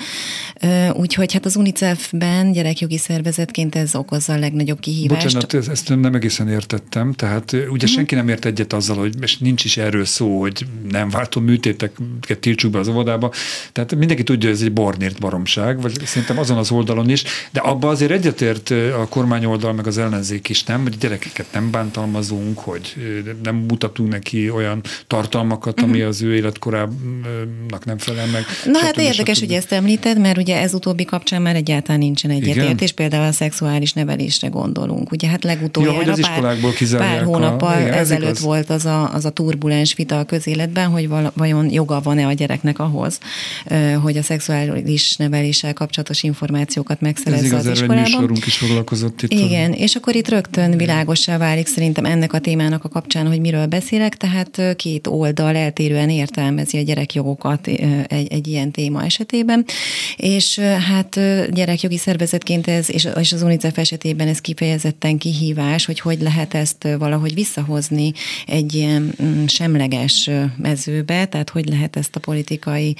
Úgyhogy 0.93 1.33
hát 1.33 1.45
az 1.45 1.55
UNICEF-ben 1.55 2.51
gyerekjogi 2.51 2.97
szervezetként 2.97 3.75
ez 3.75 3.95
okozza 3.95 4.33
a 4.33 4.37
legnagyobb 4.37 4.79
kihívást. 4.79 5.33
Bocsánat, 5.33 5.69
ezt 5.69 5.89
nem 5.89 6.15
egészen 6.15 6.49
értettem. 6.49 7.13
Tehát 7.13 7.51
ugye 7.51 7.65
uh-huh. 7.65 7.89
senki 7.89 8.15
nem 8.15 8.29
ért 8.29 8.45
egyet 8.45 8.73
azzal, 8.73 8.97
hogy 8.97 9.13
és 9.21 9.37
nincs 9.37 9.63
is 9.63 9.77
erről 9.77 10.05
szó, 10.05 10.39
hogy 10.39 10.65
nem 10.89 11.09
váltó 11.09 11.41
műtéteket 11.41 12.39
tiltsuk 12.39 12.71
be 12.71 12.79
az 12.79 12.87
óvodába. 12.87 13.31
Tehát 13.71 13.95
mindenki 13.95 14.23
tudja, 14.23 14.49
hogy 14.49 14.57
ez 14.57 14.63
egy 14.63 14.73
bornért 14.73 15.19
baromság, 15.19 15.81
vagy 15.81 16.05
szerintem 16.05 16.37
azon 16.37 16.57
az 16.57 16.71
oldalon 16.71 17.09
is, 17.09 17.23
de 17.51 17.59
abba 17.59 17.89
azért 17.89 18.11
egyetért 18.11 18.69
a 18.69 19.07
kormány 19.09 19.45
oldal 19.45 19.73
meg 19.73 19.87
az 19.87 19.97
ellenzék 19.97 20.49
is, 20.49 20.63
nem, 20.63 20.81
hogy 20.81 20.97
gyerekeket 20.97 21.45
nem 21.53 21.71
bántalmazunk, 21.71 22.46
vagyunk, 22.55 22.59
hogy 22.59 23.33
nem 23.43 23.55
mutatunk 23.55 24.09
neki 24.09 24.49
olyan 24.49 24.81
tartalmakat, 25.07 25.81
ami 25.81 25.97
mhm. 25.97 26.07
az 26.07 26.21
ő 26.21 26.35
életkorának 26.35 27.85
nem 27.85 27.97
felel 27.97 28.25
meg. 28.25 28.45
Na 28.65 28.79
hát 28.79 28.97
érdekes, 28.97 29.39
hogy 29.39 29.51
ezt 29.51 29.71
említed, 29.71 30.19
mert 30.19 30.37
ugye 30.37 30.57
ez 30.59 30.73
utóbbi 30.73 31.05
kapcsán 31.05 31.41
már 31.41 31.55
egyáltalán 31.55 31.99
nincsen 31.99 32.31
egyetértés, 32.31 32.91
például 32.91 33.27
a 33.27 33.31
szexuális 33.31 33.93
nevelésre 33.93 34.47
gondolunk. 34.47 35.11
Ugye 35.11 35.27
hát 35.27 35.43
legutoljára 35.43 36.13
ja, 36.17 36.27
pár, 36.41 36.57
pár 36.97 37.23
hónappal 37.23 37.79
igen, 37.79 37.93
ezelőtt 37.93 38.29
az... 38.29 38.41
volt 38.41 38.69
az 38.69 38.85
a, 38.85 39.13
az 39.13 39.25
a 39.25 39.29
turbulens 39.29 39.93
vita 39.93 40.19
a 40.19 40.23
közéletben, 40.23 40.89
hogy 40.89 41.09
vajon 41.33 41.71
joga 41.71 42.01
van-e 42.01 42.27
a 42.27 42.33
gyereknek 42.33 42.79
ahhoz, 42.79 43.19
hogy 44.01 44.17
a 44.17 44.23
szexuális 44.23 45.15
neveléssel 45.15 45.73
kapcsolatos 45.73 46.23
információkat 46.23 47.01
megszerezze 47.01 47.45
ez 47.45 47.51
igaz, 47.51 47.65
az 47.65 47.71
iskolában. 47.71 48.31
is 48.45 48.57
foglalkozott 48.57 49.21
itt. 49.21 49.31
Igen, 49.31 49.71
a... 49.71 49.75
és 49.75 49.95
akkor 49.95 50.15
itt 50.15 50.29
rögtön 50.29 50.77
világossá 50.77 51.37
válik 51.37 51.67
szerintem 51.67 52.05
ennek 52.05 52.33
a 52.33 52.36
témának 52.39 52.83
a 52.83 52.89
kapcsán, 52.89 53.27
hogy 53.27 53.39
miről 53.39 53.65
beszélek, 53.65 54.17
tehát 54.17 54.75
két 54.75 55.07
oldal 55.07 55.55
eltérően 55.55 56.09
értelmezi 56.09 56.77
a 56.77 56.81
gyerekjogokat 56.81 57.67
egy, 57.67 58.27
egy 58.29 58.47
ilyen 58.47 58.71
téma 58.71 59.03
esetében, 59.03 59.65
és 60.15 60.59
hát 60.59 61.19
gyerekjogi 61.51 61.97
szervezetként 61.97 62.67
ez, 62.67 62.89
és, 62.91 63.07
és 63.19 63.33
az 63.33 63.41
UNICEF 63.41 63.77
esetében 63.77 64.27
ez 64.27 64.39
kifejezetten 64.41 65.17
kihívás, 65.17 65.85
hogy 65.85 65.99
hogy 65.99 66.21
lehet 66.21 66.53
ezt 66.53 66.87
valahogy 66.97 67.33
visszahozni 67.33 68.11
egy 68.47 68.73
ilyen 68.73 69.13
mm, 69.23 69.45
semleges 69.45 70.29
mezőbe, 70.57 71.25
tehát 71.25 71.49
hogy 71.49 71.67
lehet 71.67 71.95
ezt 71.95 72.15
a 72.15 72.19
politikai 72.19 72.95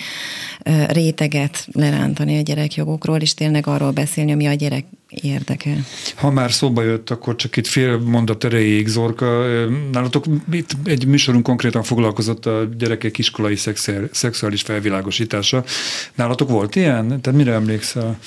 réteget 0.87 1.67
lerántani 1.71 2.37
a 2.37 2.41
gyerekjogokról, 2.41 3.19
és 3.19 3.33
tényleg 3.33 3.67
arról 3.67 3.91
beszélni, 3.91 4.31
ami 4.31 4.45
a 4.45 4.53
gyerek 4.53 4.85
érdekel. 5.09 5.85
Ha 6.15 6.31
már 6.31 6.51
szóba 6.51 6.83
jött, 6.83 7.09
akkor 7.09 7.35
csak 7.35 7.57
itt 7.57 7.67
fél 7.67 7.97
mondat 7.97 8.43
erejéig, 8.43 8.87
Zorka. 8.87 9.43
Nálatok 9.91 10.25
itt 10.51 10.71
egy 10.83 11.05
műsorunk 11.05 11.43
konkrétan 11.43 11.83
foglalkozott 11.83 12.45
a 12.45 12.69
gyerekek 12.77 13.17
iskolai 13.17 13.55
szexuális 14.11 14.61
felvilágosítása. 14.61 15.63
Nálatok 16.15 16.49
volt 16.49 16.75
ilyen? 16.75 17.07
Tehát 17.07 17.39
mire 17.39 17.53
emlékszel? 17.53 18.19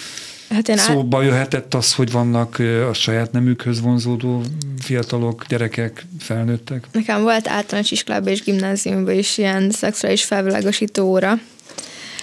Hát 0.51 0.69
én 0.69 0.77
Szóba 0.77 1.19
át... 1.19 1.25
jöhetett 1.25 1.75
az, 1.75 1.95
hogy 1.95 2.11
vannak 2.11 2.59
a 2.91 2.93
saját 2.93 3.33
nemükhöz 3.33 3.81
vonzódó 3.81 4.43
fiatalok, 4.79 5.45
gyerekek, 5.49 6.07
felnőttek? 6.19 6.87
Nekem 6.93 7.23
volt 7.23 7.49
általános 7.49 7.91
iskolában 7.91 8.29
és 8.29 8.43
gimnáziumban 8.43 9.15
is 9.15 9.39
ilyen 9.39 9.71
szexuális 9.71 10.25
felvilágosító 10.25 11.05
óra, 11.05 11.39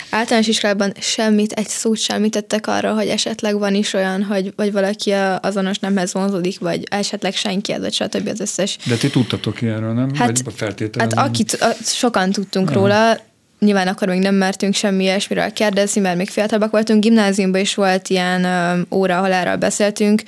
általános 0.10 0.48
iskolában 0.48 0.94
semmit, 1.00 1.52
egy 1.52 1.68
szót 1.68 1.98
sem 1.98 2.30
tettek 2.30 2.68
arra, 2.68 2.94
hogy 2.94 3.08
esetleg 3.08 3.60
van 3.60 3.76
is 3.76 3.94
olyan, 3.94 4.24
hogy 4.24 4.54
vagy 4.56 4.72
valaki 4.72 5.12
azonos 5.42 5.80
nemhez 5.80 6.14
vonzódik, 6.14 6.60
vagy 6.60 6.84
esetleg 6.90 7.34
senki, 7.34 7.78
vagy 7.80 7.94
stb. 7.94 8.28
az 8.28 8.40
összes. 8.40 8.78
De 8.86 8.96
ti 8.96 9.10
tudtatok 9.10 9.62
ilyenről, 9.62 9.94
nem? 9.94 10.16
Hát, 10.16 10.42
vagy 10.44 10.74
hát 10.98 11.14
akit, 11.14 11.54
a, 11.54 11.72
sokan 11.84 12.32
tudtunk 12.32 12.70
Aha. 12.70 12.80
róla, 12.80 13.18
nyilván 13.60 13.88
akkor 13.88 14.08
még 14.08 14.20
nem 14.20 14.36
mertünk 14.36 14.74
semmi 14.74 15.04
ilyesmiről 15.04 15.54
kérdezni, 15.54 16.02
mert 16.02 16.18
még 16.18 16.30
fiatalabbak 16.30 16.72
voltunk. 16.72 17.04
Gimnáziumban 17.04 17.62
is 17.62 17.76
volt 17.76 18.10
ilyen 18.10 18.46
óra, 18.92 19.18
ahol 19.18 19.32
erről 19.32 19.56
beszéltünk. 19.56 20.22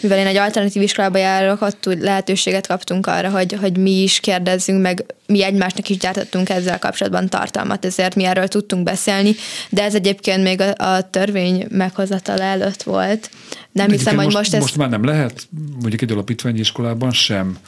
Mivel 0.00 0.18
én 0.18 0.26
egy 0.26 0.36
alternatív 0.36 0.82
iskolába 0.82 1.18
járok, 1.18 1.62
ott 1.62 1.84
lehetőséget 2.00 2.66
kaptunk 2.66 3.06
arra, 3.06 3.30
hogy, 3.30 3.52
hogy 3.60 3.76
mi 3.76 4.02
is 4.02 4.20
kérdezzünk, 4.20 4.82
meg 4.82 5.04
mi 5.26 5.44
egymásnak 5.44 5.88
is 5.88 5.96
gyártottunk 5.96 6.48
ezzel 6.48 6.78
kapcsolatban 6.78 7.28
tartalmat, 7.28 7.84
ezért 7.84 8.14
mi 8.14 8.24
erről 8.24 8.48
tudtunk 8.48 8.82
beszélni, 8.82 9.34
de 9.68 9.82
ez 9.82 9.94
egyébként 9.94 10.42
még 10.42 10.60
a, 10.60 10.94
a 10.94 11.10
törvény 11.10 11.66
meghozatala 11.70 12.42
előtt 12.42 12.82
volt. 12.82 13.30
Nem 13.72 13.86
de 13.86 13.92
hiszem, 13.92 14.16
hogy 14.16 14.24
most, 14.24 14.36
most 14.36 14.54
ez... 14.54 14.60
Most 14.60 14.76
már 14.76 14.88
nem 14.88 15.04
lehet, 15.04 15.48
mondjuk 15.80 16.02
egy 16.02 16.12
alapítványi 16.12 16.58
iskolában 16.58 17.12
sem 17.12 17.58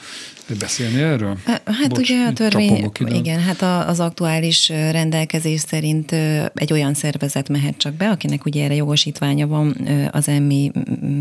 beszélni 0.59 1.01
erről? 1.01 1.37
Hát 1.45 1.89
Bocs, 1.89 1.99
ugye 1.99 2.25
a 2.25 2.33
törvény, 2.33 2.91
igen, 3.07 3.39
hát 3.39 3.87
az 3.87 3.99
aktuális 3.99 4.69
rendelkezés 4.69 5.59
szerint 5.59 6.11
egy 6.53 6.73
olyan 6.73 6.93
szervezet 6.93 7.49
mehet 7.49 7.77
csak 7.77 7.93
be, 7.93 8.09
akinek 8.09 8.45
ugye 8.45 8.63
erre 8.63 8.75
jogosítványa 8.75 9.47
van, 9.47 9.87
az 10.11 10.27
emmi 10.27 10.71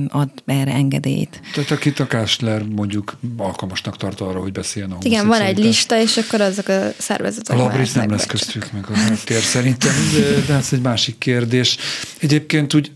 ad 0.09 0.29
erre 0.47 0.73
engedélyt. 0.73 1.41
Tehát 1.55 1.71
akit 1.71 2.01
a 2.01 2.07
Kásler 2.07 2.63
mondjuk 2.63 3.19
alkalmasnak 3.37 3.97
tart 3.97 4.21
arra, 4.21 4.41
hogy 4.41 4.53
beszéljen 4.53 4.91
a 4.91 4.97
Igen, 5.03 5.27
van 5.27 5.41
egy 5.41 5.59
lista, 5.59 6.01
és 6.01 6.17
akkor 6.17 6.41
azok 6.41 6.69
a 6.69 6.81
szervezetek. 6.99 7.57
A 7.57 7.63
Labris 7.63 7.93
nem 7.93 8.11
lesz 8.11 8.27
köztük 8.27 8.73
meg 8.73 8.85
a 8.89 8.93
tér 9.25 9.41
szerintem, 9.41 9.93
de, 10.15 10.41
de 10.47 10.55
ez 10.55 10.69
egy 10.73 10.81
másik 10.81 11.19
kérdés. 11.19 11.77
Egyébként 12.21 12.75
úgy 12.75 12.91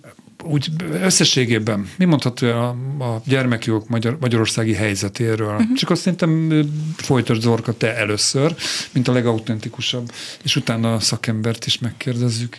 úgy 0.47 0.69
összességében 1.03 1.89
mi 1.99 2.05
mondható 2.05 2.47
a, 2.47 2.69
a 2.99 3.23
gyermekjogok 3.25 3.89
Magyar, 3.89 4.17
magyarországi 4.21 4.75
helyzetéről? 4.75 5.55
Uh-huh. 5.55 5.73
Csak 5.77 5.91
azt 5.91 6.01
szerintem 6.01 6.63
folytasd 6.97 7.41
Zorka 7.41 7.73
te 7.73 7.97
először, 7.97 8.55
mint 8.93 9.09
a 9.09 9.13
legautentikusabb, 9.13 10.13
és 10.43 10.57
utána 10.57 10.95
a 10.95 11.01
szakembert 11.01 11.67
is 11.67 11.79
megkérdezzük. 11.79 12.59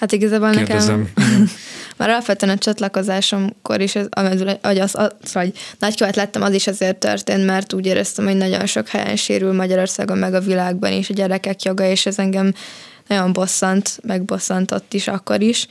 Hát 0.00 0.12
igazából 0.12 0.50
Kérdezem. 0.50 1.10
nekem 1.14 1.48
már 1.96 2.08
alapvetően 2.08 2.56
a 2.56 2.58
csatlakozásomkor 2.58 3.80
is, 3.80 3.94
az, 4.10 4.44
hogy 4.62 4.78
az, 4.78 4.94
az, 4.94 5.32
hogy 5.32 5.52
nagykövet 5.78 6.16
lettem, 6.16 6.42
az 6.42 6.54
is 6.54 6.66
azért 6.66 6.96
történt, 6.96 7.44
mert 7.44 7.72
úgy 7.72 7.86
éreztem, 7.86 8.24
hogy 8.24 8.36
nagyon 8.36 8.66
sok 8.66 8.88
helyen 8.88 9.16
sérül 9.16 9.52
Magyarországon, 9.52 10.18
meg 10.18 10.34
a 10.34 10.40
világban 10.40 10.92
is 10.92 11.10
a 11.10 11.14
gyerekek 11.14 11.62
joga, 11.62 11.84
és 11.84 12.06
ez 12.06 12.18
engem 12.18 12.52
nagyon 13.06 13.32
bosszant, 13.32 13.98
megbosszantott 14.02 14.94
is 14.94 15.08
akkor 15.08 15.40
is. 15.40 15.66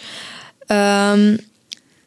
Um, 0.70 1.40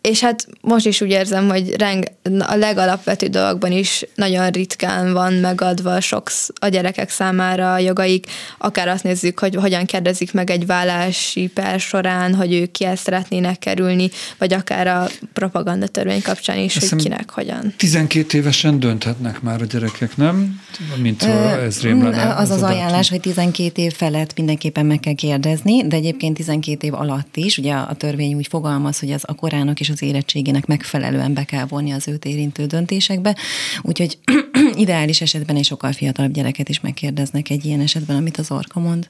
és 0.00 0.20
hát 0.20 0.46
most 0.60 0.86
is 0.86 1.00
úgy 1.00 1.10
érzem, 1.10 1.48
hogy 1.48 1.74
reng, 1.76 2.04
a 2.38 2.54
legalapvető 2.54 3.26
dolgokban 3.26 3.72
is 3.72 4.04
nagyon 4.14 4.50
ritkán 4.50 5.12
van 5.12 5.32
megadva 5.32 6.00
sok 6.00 6.30
a 6.60 6.68
gyerekek 6.68 7.10
számára 7.10 7.72
a 7.72 7.78
jogaik, 7.78 8.26
akár 8.58 8.88
azt 8.88 9.02
nézzük, 9.02 9.38
hogy 9.38 9.54
hogyan 9.54 9.84
kérdezik 9.84 10.32
meg 10.32 10.50
egy 10.50 10.66
vállási 10.66 11.50
per 11.54 11.80
során, 11.80 12.34
hogy 12.34 12.54
ők 12.54 12.70
ki 12.70 12.84
ezt 12.84 13.02
szeretnének 13.02 13.58
kerülni, 13.58 14.10
vagy 14.38 14.52
akár 14.52 14.86
a 14.86 15.06
propaganda 15.32 15.86
törvény 15.86 16.22
kapcsán 16.22 16.58
is, 16.58 16.76
Eszem 16.76 16.88
hogy 16.88 17.02
kinek 17.02 17.30
hogyan. 17.30 17.74
12 17.76 18.38
évesen 18.38 18.80
dönthetnek 18.80 19.40
már 19.40 19.62
a 19.62 19.64
gyerekek, 19.64 20.16
nem? 20.16 20.60
Mint 20.96 21.22
Ö, 21.22 21.62
ez 21.64 21.80
rém 21.80 22.02
lenne. 22.02 22.34
Az 22.34 22.50
az, 22.50 22.56
az 22.56 22.62
ajánlás, 22.62 23.08
hogy 23.08 23.20
12 23.20 23.82
év 23.82 23.92
felett 23.92 24.36
mindenképpen 24.36 24.86
meg 24.86 25.00
kell 25.00 25.14
kérdezni, 25.14 25.86
de 25.86 25.96
egyébként 25.96 26.36
12 26.36 26.86
év 26.86 26.94
alatt 26.94 27.36
is, 27.36 27.58
ugye 27.58 27.74
a 27.74 27.94
törvény 27.94 28.34
úgy 28.34 28.46
fogalmaz, 28.46 28.98
hogy 28.98 29.12
az 29.12 29.22
a 29.26 29.34
korának 29.34 29.80
és 29.80 29.87
az 29.90 30.02
érettségének 30.02 30.66
megfelelően 30.66 31.34
be 31.34 31.44
kell 31.44 31.66
vonni 31.66 31.90
az 31.90 32.08
őt 32.08 32.24
érintő 32.24 32.66
döntésekbe. 32.66 33.36
Úgyhogy 33.82 34.18
ideális 34.74 35.20
esetben 35.20 35.56
egy 35.56 35.64
sokkal 35.64 35.92
fiatalabb 35.92 36.32
gyereket 36.32 36.68
is 36.68 36.80
megkérdeznek 36.80 37.50
egy 37.50 37.64
ilyen 37.64 37.80
esetben, 37.80 38.16
amit 38.16 38.36
az 38.36 38.50
orka 38.50 38.80
mond. 38.80 39.08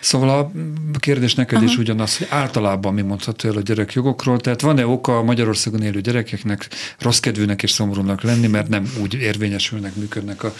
Szóval 0.00 0.28
a 0.28 0.50
kérdés 0.98 1.34
neked 1.34 1.56
Aha. 1.56 1.66
is 1.66 1.76
ugyanaz, 1.76 2.16
hogy 2.16 2.26
általában 2.30 2.94
mi 2.94 3.02
mondható 3.02 3.48
el 3.48 3.56
a 3.56 3.60
gyerekjogokról, 3.60 4.40
tehát 4.40 4.60
van-e 4.60 4.86
oka 4.86 5.18
a 5.18 5.22
Magyarországon 5.22 5.82
élő 5.82 6.00
gyerekeknek 6.00 6.68
rossz 6.98 7.18
kedvűnek 7.18 7.62
és 7.62 7.70
szomorúnak 7.70 8.22
lenni, 8.22 8.46
mert 8.46 8.68
nem 8.68 8.92
úgy 9.02 9.14
érvényesülnek, 9.14 9.94
működnek 9.94 10.42
a 10.42 10.54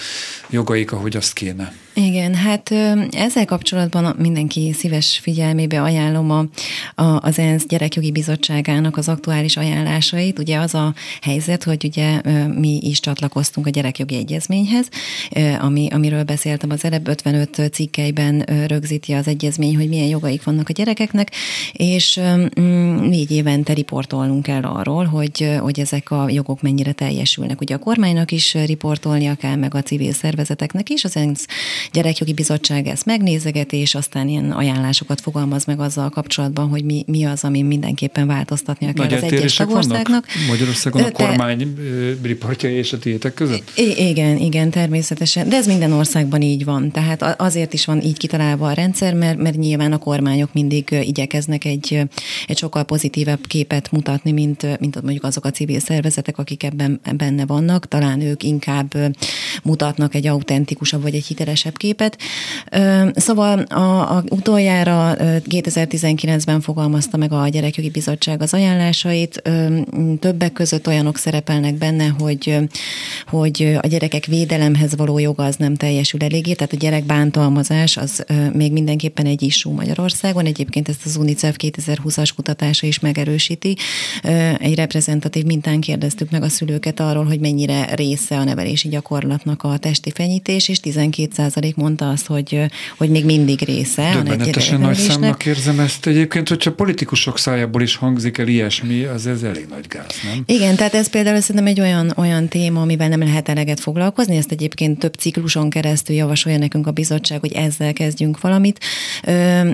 jogaik, 0.50 0.92
ahogy 0.92 1.16
azt 1.16 1.32
kéne? 1.32 1.72
Igen, 1.94 2.34
hát 2.34 2.70
ezzel 3.10 3.44
kapcsolatban 3.44 4.14
mindenki 4.18 4.72
szíves 4.72 5.18
figyelmébe 5.22 5.82
ajánlom 5.82 6.30
a, 6.30 6.44
a, 7.02 7.18
az 7.22 7.38
ENSZ 7.38 7.66
Gyerekjogi 7.66 8.12
Bizottságának 8.12 8.96
az 8.96 9.08
aktuális 9.08 9.49
ajánlásait. 9.56 10.38
Ugye 10.38 10.58
az 10.58 10.74
a 10.74 10.94
helyzet, 11.20 11.64
hogy 11.64 11.84
ugye 11.84 12.20
mi 12.48 12.78
is 12.82 13.00
csatlakoztunk 13.00 13.66
a 13.66 13.70
gyerekjogi 13.70 14.16
egyezményhez, 14.16 14.88
ami, 15.60 15.88
amiről 15.90 16.22
beszéltem 16.22 16.70
az 16.70 16.84
előbb, 16.84 17.08
55 17.08 17.60
cikkeiben 17.72 18.38
rögzíti 18.66 19.12
az 19.12 19.26
egyezmény, 19.26 19.76
hogy 19.76 19.88
milyen 19.88 20.08
jogaik 20.08 20.44
vannak 20.44 20.68
a 20.68 20.72
gyerekeknek, 20.72 21.32
és 21.72 22.20
mm, 22.60 22.96
négy 22.96 23.30
évente 23.30 23.72
riportolnunk 23.72 24.42
kell 24.42 24.62
arról, 24.62 25.04
hogy, 25.04 25.56
hogy 25.60 25.80
ezek 25.80 26.10
a 26.10 26.28
jogok 26.28 26.62
mennyire 26.62 26.92
teljesülnek. 26.92 27.60
Ugye 27.60 27.74
a 27.74 27.78
kormánynak 27.78 28.32
is 28.32 28.54
riportolnia 28.54 29.34
kell, 29.34 29.56
meg 29.56 29.74
a 29.74 29.82
civil 29.82 30.12
szervezeteknek 30.12 30.88
is, 30.88 31.04
az 31.04 31.16
ENSZ 31.16 31.46
gyerekjogi 31.92 32.32
bizottság 32.32 32.86
ezt 32.86 33.06
megnézegeti, 33.06 33.76
és 33.76 33.94
aztán 33.94 34.28
ilyen 34.28 34.50
ajánlásokat 34.50 35.20
fogalmaz 35.20 35.64
meg 35.64 35.80
azzal 35.80 36.08
kapcsolatban, 36.08 36.68
hogy 36.68 36.84
mi, 36.84 37.04
mi 37.06 37.24
az, 37.24 37.44
ami 37.44 37.62
mindenképpen 37.62 38.26
változtatnia 38.26 38.92
kell 38.92 39.06
Nagy 39.06 39.14
az 39.14 39.22
tagországnak. 39.46 40.06
Vannak 40.08 40.48
Magyarországon 40.48 41.02
a 41.02 41.10
kormány 41.10 41.74
riportjai 42.22 42.72
és 42.72 42.92
a 42.92 42.98
tiétek 42.98 43.34
között? 43.34 43.72
Igen, 43.96 44.36
igen, 44.36 44.70
természetesen. 44.70 45.48
De 45.48 45.56
ez 45.56 45.66
minden 45.66 45.92
országban 45.92 46.42
így 46.42 46.64
van. 46.64 46.90
Tehát 46.90 47.40
azért 47.40 47.72
is 47.72 47.84
van 47.84 48.00
így 48.02 48.16
kitalálva 48.16 48.68
a 48.68 48.72
rendszer, 48.72 49.14
mert, 49.14 49.38
mert 49.38 49.56
nyilván 49.56 49.92
a 49.92 49.98
kormányok 49.98 50.52
mindig 50.52 50.88
igyekeznek 51.02 51.64
egy, 51.64 52.00
egy 52.46 52.58
sokkal 52.58 52.84
pozitívebb 52.84 53.46
képet 53.46 53.92
mutatni, 53.92 54.32
mint, 54.32 54.78
mint 54.80 55.02
mondjuk 55.02 55.24
azok 55.24 55.44
a 55.44 55.50
civil 55.50 55.80
szervezetek, 55.80 56.38
akik 56.38 56.62
ebben 56.62 57.00
benne 57.16 57.46
vannak. 57.46 57.88
Talán 57.88 58.20
ők 58.20 58.42
inkább 58.42 58.94
mutatnak 59.62 60.14
egy 60.14 60.26
autentikusabb 60.26 61.02
vagy 61.02 61.14
egy 61.14 61.26
hitelesebb 61.26 61.76
képet. 61.76 62.18
Szóval 63.14 63.58
a, 63.58 64.16
a 64.16 64.24
utoljára 64.30 65.14
2019-ben 65.48 66.60
fogalmazta 66.60 67.16
meg 67.16 67.32
a 67.32 67.48
Gyerekjogi 67.48 67.90
Bizottság 67.90 68.42
az 68.42 68.54
ajánlásait. 68.54 69.29
Többek 70.18 70.52
között 70.52 70.86
olyanok 70.86 71.16
szerepelnek 71.16 71.74
benne, 71.74 72.06
hogy, 72.18 72.56
hogy 73.26 73.78
a 73.80 73.86
gyerekek 73.86 74.24
védelemhez 74.24 74.96
való 74.96 75.18
joga 75.18 75.44
az 75.44 75.56
nem 75.56 75.74
teljesül 75.74 76.22
eléggé, 76.22 76.52
tehát 76.52 76.72
a 76.72 76.76
gyerek 76.76 77.04
bántalmazás 77.04 77.96
az 77.96 78.24
még 78.52 78.72
mindenképpen 78.72 79.26
egy 79.26 79.42
issú 79.42 79.70
Magyarországon. 79.70 80.46
Egyébként 80.46 80.88
ezt 80.88 81.04
az 81.04 81.16
UNICEF 81.16 81.56
2020-as 81.58 82.30
kutatása 82.36 82.86
is 82.86 82.98
megerősíti. 83.00 83.76
Egy 84.58 84.74
reprezentatív 84.74 85.44
mintán 85.44 85.80
kérdeztük 85.80 86.30
meg 86.30 86.42
a 86.42 86.48
szülőket 86.48 87.00
arról, 87.00 87.24
hogy 87.24 87.40
mennyire 87.40 87.94
része 87.94 88.36
a 88.36 88.44
nevelési 88.44 88.88
gyakorlatnak 88.88 89.62
a 89.62 89.76
testi 89.76 90.10
fenyítés, 90.10 90.68
és 90.68 90.80
12 90.80 91.28
százalék 91.34 91.76
mondta 91.76 92.10
azt, 92.10 92.26
hogy, 92.26 92.60
hogy 92.98 93.10
még 93.10 93.24
mindig 93.24 93.62
része. 93.64 94.10
Döbbenetesen 94.14 94.80
nagy 94.80 94.96
számnak 94.96 95.46
érzem 95.46 95.80
ezt. 95.80 96.06
Egyébként, 96.06 96.48
hogyha 96.48 96.72
politikusok 96.72 97.38
szájából 97.38 97.82
is 97.82 97.96
hangzik 97.96 98.38
el 98.38 98.48
ilyesmi, 98.48 99.02
az 99.02 99.19
ez 99.26 99.42
elég 99.42 99.66
nagy 99.70 99.86
gáz, 99.86 100.14
nem? 100.24 100.42
Igen, 100.46 100.76
tehát 100.76 100.94
ez 100.94 101.08
például 101.08 101.40
szerintem 101.40 101.66
egy 101.66 101.80
olyan, 101.80 102.12
olyan 102.16 102.48
téma, 102.48 102.80
amivel 102.80 103.08
nem 103.08 103.20
lehet 103.20 103.48
eleget 103.48 103.80
foglalkozni. 103.80 104.36
Ezt 104.36 104.50
egyébként 104.50 104.98
több 104.98 105.14
cikluson 105.14 105.70
keresztül 105.70 106.16
javasolja 106.16 106.58
nekünk 106.58 106.86
a 106.86 106.90
bizottság, 106.90 107.40
hogy 107.40 107.52
ezzel 107.52 107.92
kezdjünk 107.92 108.40
valamit. 108.40 108.80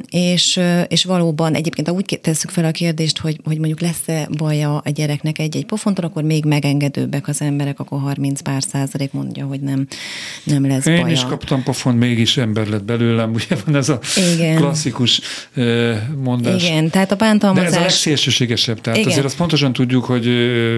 És, 0.09 0.61
és 0.89 1.05
valóban 1.05 1.55
egyébként, 1.55 1.91
úgy 1.91 2.19
tesszük 2.23 2.51
fel 2.51 2.65
a 2.65 2.71
kérdést, 2.71 3.19
hogy, 3.19 3.41
hogy 3.45 3.59
mondjuk 3.59 3.81
lesz-e 3.81 4.29
baja 4.37 4.79
a 4.79 4.91
gyereknek 4.91 5.39
egy-egy 5.39 5.67
pofontól, 5.67 6.05
akkor 6.05 6.23
még 6.23 6.45
megengedőbbek 6.45 7.29
az 7.29 7.41
emberek, 7.41 7.81
akkor 7.81 8.01
30 8.01 8.41
pár 8.41 8.63
százalék 8.63 9.13
mondja, 9.13 9.47
hogy 9.47 9.61
nem, 9.61 9.87
nem 10.45 10.67
lesz 10.67 10.87
Én 10.87 11.01
baja. 11.01 11.13
is 11.13 11.25
kaptam 11.25 11.63
pofon, 11.63 11.95
mégis 11.95 12.37
ember 12.37 12.67
lett 12.67 12.85
belőlem, 12.85 13.33
ugye 13.33 13.57
van 13.65 13.77
ez 13.77 13.89
a 13.89 14.01
Igen. 14.35 14.57
klasszikus 14.57 15.21
mondás. 16.23 16.63
Igen, 16.63 16.91
tehát 16.91 17.13
a 17.13 17.17
bántalmazás... 17.17 17.71
De 17.71 17.77
ez 17.77 17.83
a 17.83 17.85
legszélsőségesebb, 17.85 18.81
tehát 18.81 18.99
Igen. 18.99 19.11
azért 19.11 19.27
azt 19.27 19.36
pontosan 19.37 19.73
tudjuk, 19.73 20.05
hogy 20.05 20.27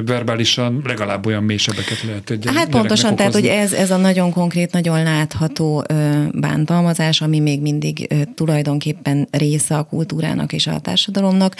verbálisan 0.05 0.83
legalább 0.85 1.27
olyan 1.27 1.43
mélysebeket 1.43 2.03
lehet 2.03 2.31
egy 2.31 2.47
Hát 2.55 2.69
pontosan, 2.69 3.17
tehát 3.17 3.33
hogy 3.33 3.47
ez, 3.47 3.73
ez 3.73 3.91
a 3.91 3.97
nagyon 3.97 4.31
konkrét, 4.31 4.73
nagyon 4.73 5.03
látható 5.03 5.85
bántalmazás, 6.33 7.21
ami 7.21 7.39
még 7.39 7.61
mindig 7.61 8.15
tulajdonképpen 8.35 9.29
része 9.31 9.77
a 9.77 9.83
kultúrának 9.83 10.53
és 10.53 10.67
a 10.67 10.79
társadalomnak. 10.79 11.57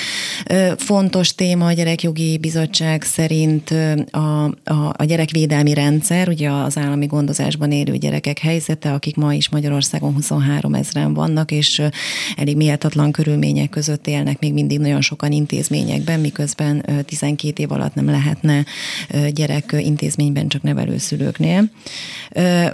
Fontos 0.77 1.35
téma 1.35 1.67
a 1.67 1.73
Gyerekjogi 1.73 2.39
Bizottság 2.39 3.03
szerint 3.03 3.71
a, 4.11 4.45
a, 4.65 4.95
a 4.97 5.05
gyerekvédelmi 5.05 5.75
rendszer, 5.75 6.29
ugye 6.29 6.51
az 6.51 6.77
állami 6.77 7.07
gondozásban 7.07 7.73
élő 7.73 7.97
gyerekek 7.97 8.39
helyzete, 8.39 8.93
akik 8.93 9.17
ma 9.17 9.35
is 9.35 9.49
Magyarországon 9.49 10.15
23 10.15 10.75
ezeren 10.75 11.15
vannak, 11.15 11.51
és 11.51 11.83
elég 12.37 12.57
méltatlan 12.57 13.13
körülmények 13.13 13.71
között 13.71 14.07
élnek 14.07 14.41
még 14.41 14.53
mindig 14.53 14.79
nagyon 14.79 15.01
sokan 15.01 15.33
intézményekben, 15.33 16.21
miközben 16.21 16.85
12 17.05 17.63
év 17.63 17.73
alatt 17.73 17.95
nem 17.95 18.07
lehetne 18.07 18.65
gyerek 19.31 19.75
intézményben, 19.79 20.49
csak 20.49 20.63
nevelőszülőknél. 20.63 21.71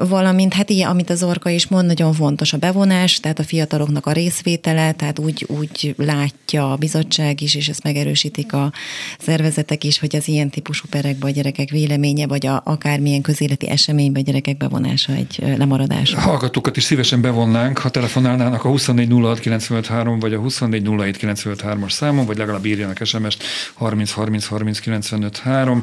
Valamint, 0.08 0.54
hát 0.54 0.70
ilyen, 0.70 0.88
amit 0.90 1.10
az 1.10 1.22
Orka 1.22 1.50
is 1.50 1.66
mond, 1.66 1.86
nagyon 1.86 2.12
fontos 2.12 2.52
a 2.52 2.56
bevonás, 2.56 3.20
tehát 3.20 3.38
a 3.38 3.42
fiataloknak 3.42 4.06
a 4.06 4.12
részvétele, 4.12 4.92
tehát 4.92 5.18
úgy, 5.18 5.46
úgy 5.48 5.94
látja 5.98 6.72
a 6.72 6.76
bizottság 6.76 7.40
is, 7.40 7.54
és 7.54 7.68
ezt 7.68 7.82
megerősítik 7.82 8.52
a 8.52 8.72
szervezetek 9.18 9.84
is, 9.84 9.98
hogy 9.98 10.16
az 10.16 10.28
ilyen 10.28 10.50
típusú 10.50 10.86
perekben 10.90 11.30
a 11.30 11.32
gyerekek 11.32 11.70
véleménye, 11.70 12.26
vagy 12.26 12.46
a, 12.46 12.62
akármilyen 12.64 13.22
közéleti 13.22 13.68
eseményben 13.68 14.22
a 14.22 14.24
gyerekek 14.24 14.56
bevonása 14.56 15.12
egy 15.12 15.42
lemaradás. 15.56 16.14
Hallgatókat 16.14 16.76
is 16.76 16.82
szívesen 16.82 17.20
bevonnánk, 17.20 17.78
ha 17.78 17.88
telefonálnának 17.88 18.64
a 18.64 18.68
2406953 18.68 20.16
vagy 20.20 20.34
a 20.34 20.40
2407953-as 20.40 21.90
számon, 21.90 22.26
vagy 22.26 22.36
legalább 22.36 22.64
írjanak 22.64 23.04
SMS-t 23.04 23.44
30 23.74 24.03
30 24.12 24.46
30 24.46 24.78
95 24.78 25.38
3. 25.38 25.82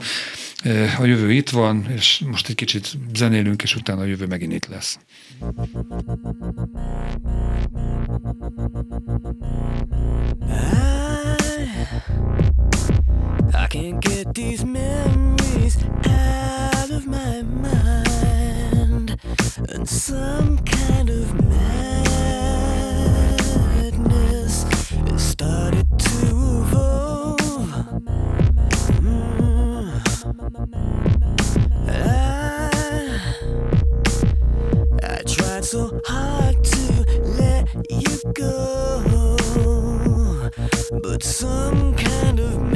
A 0.99 1.03
jövő 1.03 1.31
itt 1.31 1.49
van, 1.49 1.85
és 1.89 2.23
most 2.25 2.49
egy 2.49 2.55
kicsit 2.55 2.97
zenélünk, 3.13 3.63
és 3.63 3.75
utána 3.75 4.01
a 4.01 4.05
jövő 4.05 4.25
megint 4.25 4.53
itt 4.53 4.67
lesz. 4.67 4.99
I, 10.41 10.43
I 13.53 13.67
can't 13.67 13.99
get 13.99 14.33
these 14.33 14.65
memories 14.65 15.75
out 16.05 16.89
of 16.91 17.05
my 17.07 17.41
mind 17.41 19.17
and 19.73 19.87
some 19.87 20.57
kind 20.65 21.09
of 21.09 21.33
madness 21.43 21.55
started 25.17 25.87
to 25.99 26.27
evolve 26.27 27.00
Mm. 27.91 27.99
I 35.03 35.21
tried 35.27 35.65
so 35.65 35.99
hard 36.05 36.63
to 36.63 37.05
let 37.37 37.67
you 37.89 38.17
go, 38.33 39.35
but 41.03 41.21
some 41.21 41.93
kind 41.95 42.39
of 42.39 42.70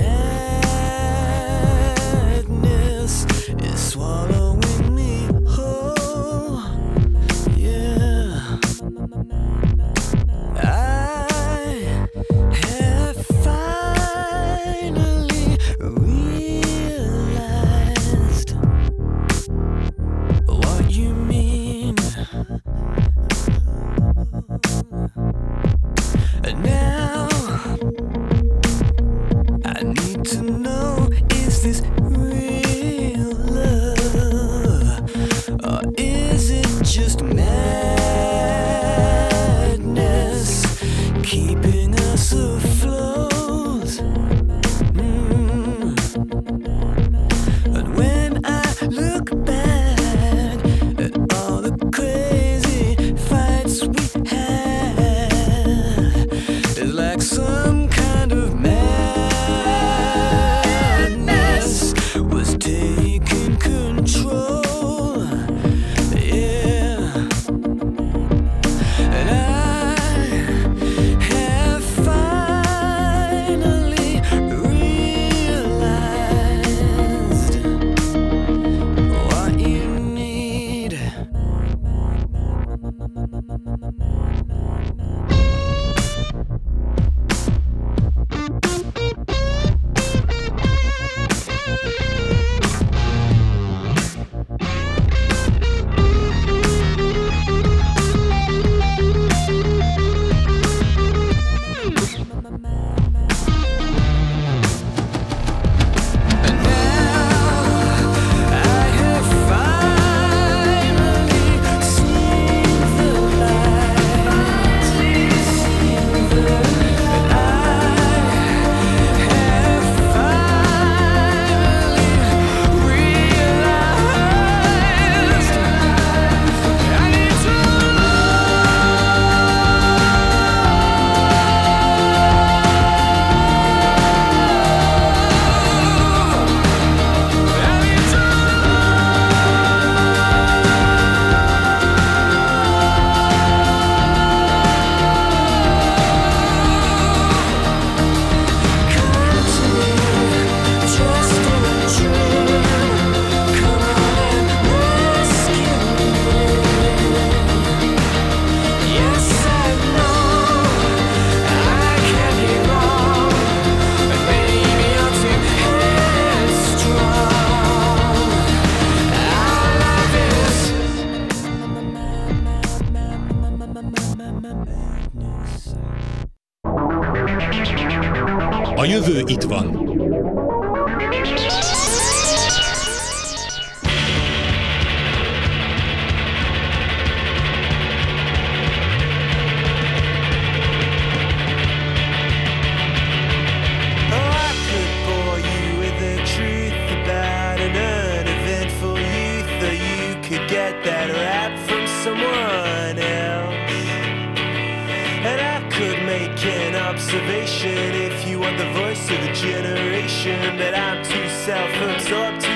observation. 206.96 207.94
If 208.08 208.26
you 208.26 208.42
are 208.42 208.58
the 208.58 208.72
voice 208.72 209.12
of 209.12 209.20
a 209.20 209.34
generation, 209.34 210.58
but 210.58 210.74
I'm 210.74 211.04
too 211.04 211.28
self 211.44 211.70
absorbed 211.90 212.40
to 212.40 212.55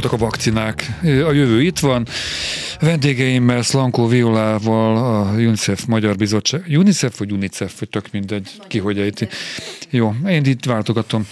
voltak 0.00 0.20
a 0.20 0.24
vakcinák. 0.24 0.90
A 1.02 1.32
jövő 1.32 1.62
itt 1.62 1.78
van. 1.78 2.06
Vendégeimmel, 2.80 3.62
Slankó 3.62 4.06
Violával, 4.06 4.96
a 4.96 5.32
UNICEF 5.32 5.84
Magyar 5.84 6.16
Bizottság. 6.16 6.64
UNICEF 6.68 7.18
vagy 7.18 7.32
UNICEF, 7.32 7.78
vagy 7.78 7.88
tök 7.88 8.08
mindegy, 8.12 8.50
ki 8.68 8.78
hogy 8.78 8.98
ejti. 8.98 9.28
Jó, 9.90 10.14
én 10.28 10.44
itt 10.44 10.64
váltogatom. 10.64 11.26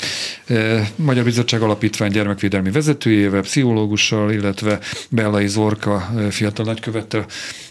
E, 0.47 0.91
Magyar 0.97 1.25
Bizottság 1.25 1.63
Alapítvány 1.63 2.11
gyermekvédelmi 2.11 2.71
vezetőjével, 2.71 3.41
pszichológussal, 3.41 4.33
illetve 4.33 4.79
Bellai 5.09 5.47
Zorka 5.47 6.11
e, 6.17 6.31
fiatal 6.31 6.65
nagykövettel 6.65 7.27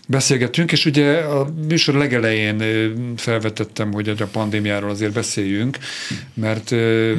beszélgetünk, 0.08 0.72
és 0.72 0.86
ugye 0.86 1.18
a 1.18 1.48
műsor 1.68 1.96
legelején 1.96 2.62
e, 2.62 2.66
felvetettem, 3.16 3.94
hogy 3.94 4.10
a 4.10 4.26
pandémiáról 4.32 4.90
azért 4.90 5.14
beszéljünk, 5.14 5.78
mert 6.34 6.70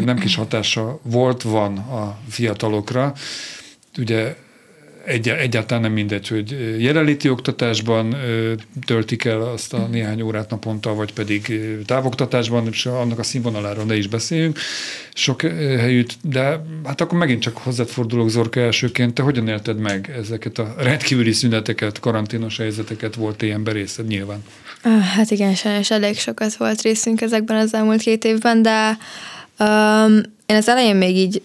nem 0.05 0.19
kis 0.19 0.35
hatása 0.35 1.01
volt, 1.03 1.43
van 1.43 1.77
a 1.77 2.19
fiatalokra, 2.29 3.15
Ugye 3.99 4.37
egy, 5.09 5.29
egyáltalán 5.29 5.83
nem 5.83 5.93
mindegy, 5.93 6.29
hogy 6.29 6.77
jelenléti 6.79 7.29
oktatásban 7.29 8.17
töltik 8.87 9.25
el 9.25 9.41
azt 9.41 9.73
a 9.75 9.87
néhány 9.87 10.21
órát 10.21 10.51
naponta, 10.51 10.95
vagy 10.95 11.13
pedig 11.13 11.61
távoktatásban, 11.87 12.67
és 12.71 12.87
annak 12.87 13.19
a 13.19 13.23
színvonaláról 13.23 13.85
ne 13.85 13.97
is 13.97 14.07
beszéljünk 14.07 14.59
sok 15.15 15.41
helyütt, 15.79 16.17
de 16.23 16.65
hát 16.85 17.01
akkor 17.01 17.19
megint 17.19 17.43
csak 17.43 17.57
hozzád 17.57 17.89
fordulok 17.89 18.29
Zorka 18.29 18.61
elsőként, 18.61 19.15
te 19.15 19.23
hogyan 19.23 19.49
élted 19.49 19.79
meg 19.79 20.15
ezeket 20.19 20.59
a 20.59 20.75
rendkívüli 20.79 21.33
szüneteket, 21.33 22.01
karanténos 22.01 22.57
helyzeteket, 22.57 23.15
volt 23.15 23.43
ilyen 23.43 23.65
berészed 23.65 24.07
nyilván? 24.07 24.45
Hát 25.15 25.31
igen, 25.31 25.55
sajnos 25.55 25.91
elég 25.91 26.19
sokat 26.19 26.57
volt 26.57 26.83
részünk 26.83 27.21
ezekben 27.21 27.57
az 27.57 27.75
elmúlt 27.75 28.01
két 28.01 28.25
évben, 28.25 28.63
de 28.63 28.99
um, 29.59 30.21
én 30.47 30.57
az 30.57 30.69
elején 30.69 30.97
még 30.97 31.17
így 31.17 31.43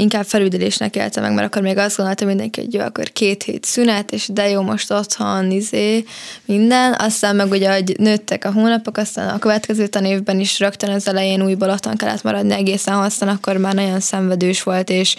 inkább 0.00 0.24
felüldülésnek 0.24 0.96
éltem 0.96 1.22
meg, 1.22 1.32
mert 1.32 1.46
akkor 1.46 1.62
még 1.62 1.78
azt 1.78 1.96
gondoltam 1.96 2.26
mindenki, 2.26 2.60
hogy 2.60 2.74
jó, 2.74 2.80
akkor 2.80 3.12
két 3.12 3.42
hét 3.42 3.64
szünet, 3.64 4.10
és 4.12 4.28
de 4.32 4.48
jó, 4.48 4.62
most 4.62 4.92
otthon, 4.92 5.50
izé, 5.50 6.04
minden. 6.44 6.94
Aztán 6.98 7.36
meg 7.36 7.50
ugye, 7.50 7.72
hogy 7.72 7.94
nőttek 7.98 8.44
a 8.44 8.52
hónapok, 8.52 8.96
aztán 8.96 9.28
a 9.28 9.38
következő 9.38 9.86
tanévben 9.86 10.40
is 10.40 10.58
rögtön 10.58 10.90
az 10.90 11.08
elején 11.08 11.42
újból 11.42 11.70
otthon 11.70 11.96
kellett 11.96 12.22
maradni 12.22 12.54
egészen, 12.54 12.94
aztán 12.94 13.28
akkor 13.28 13.56
már 13.56 13.74
nagyon 13.74 14.00
szenvedős 14.00 14.62
volt, 14.62 14.90
és 14.90 15.16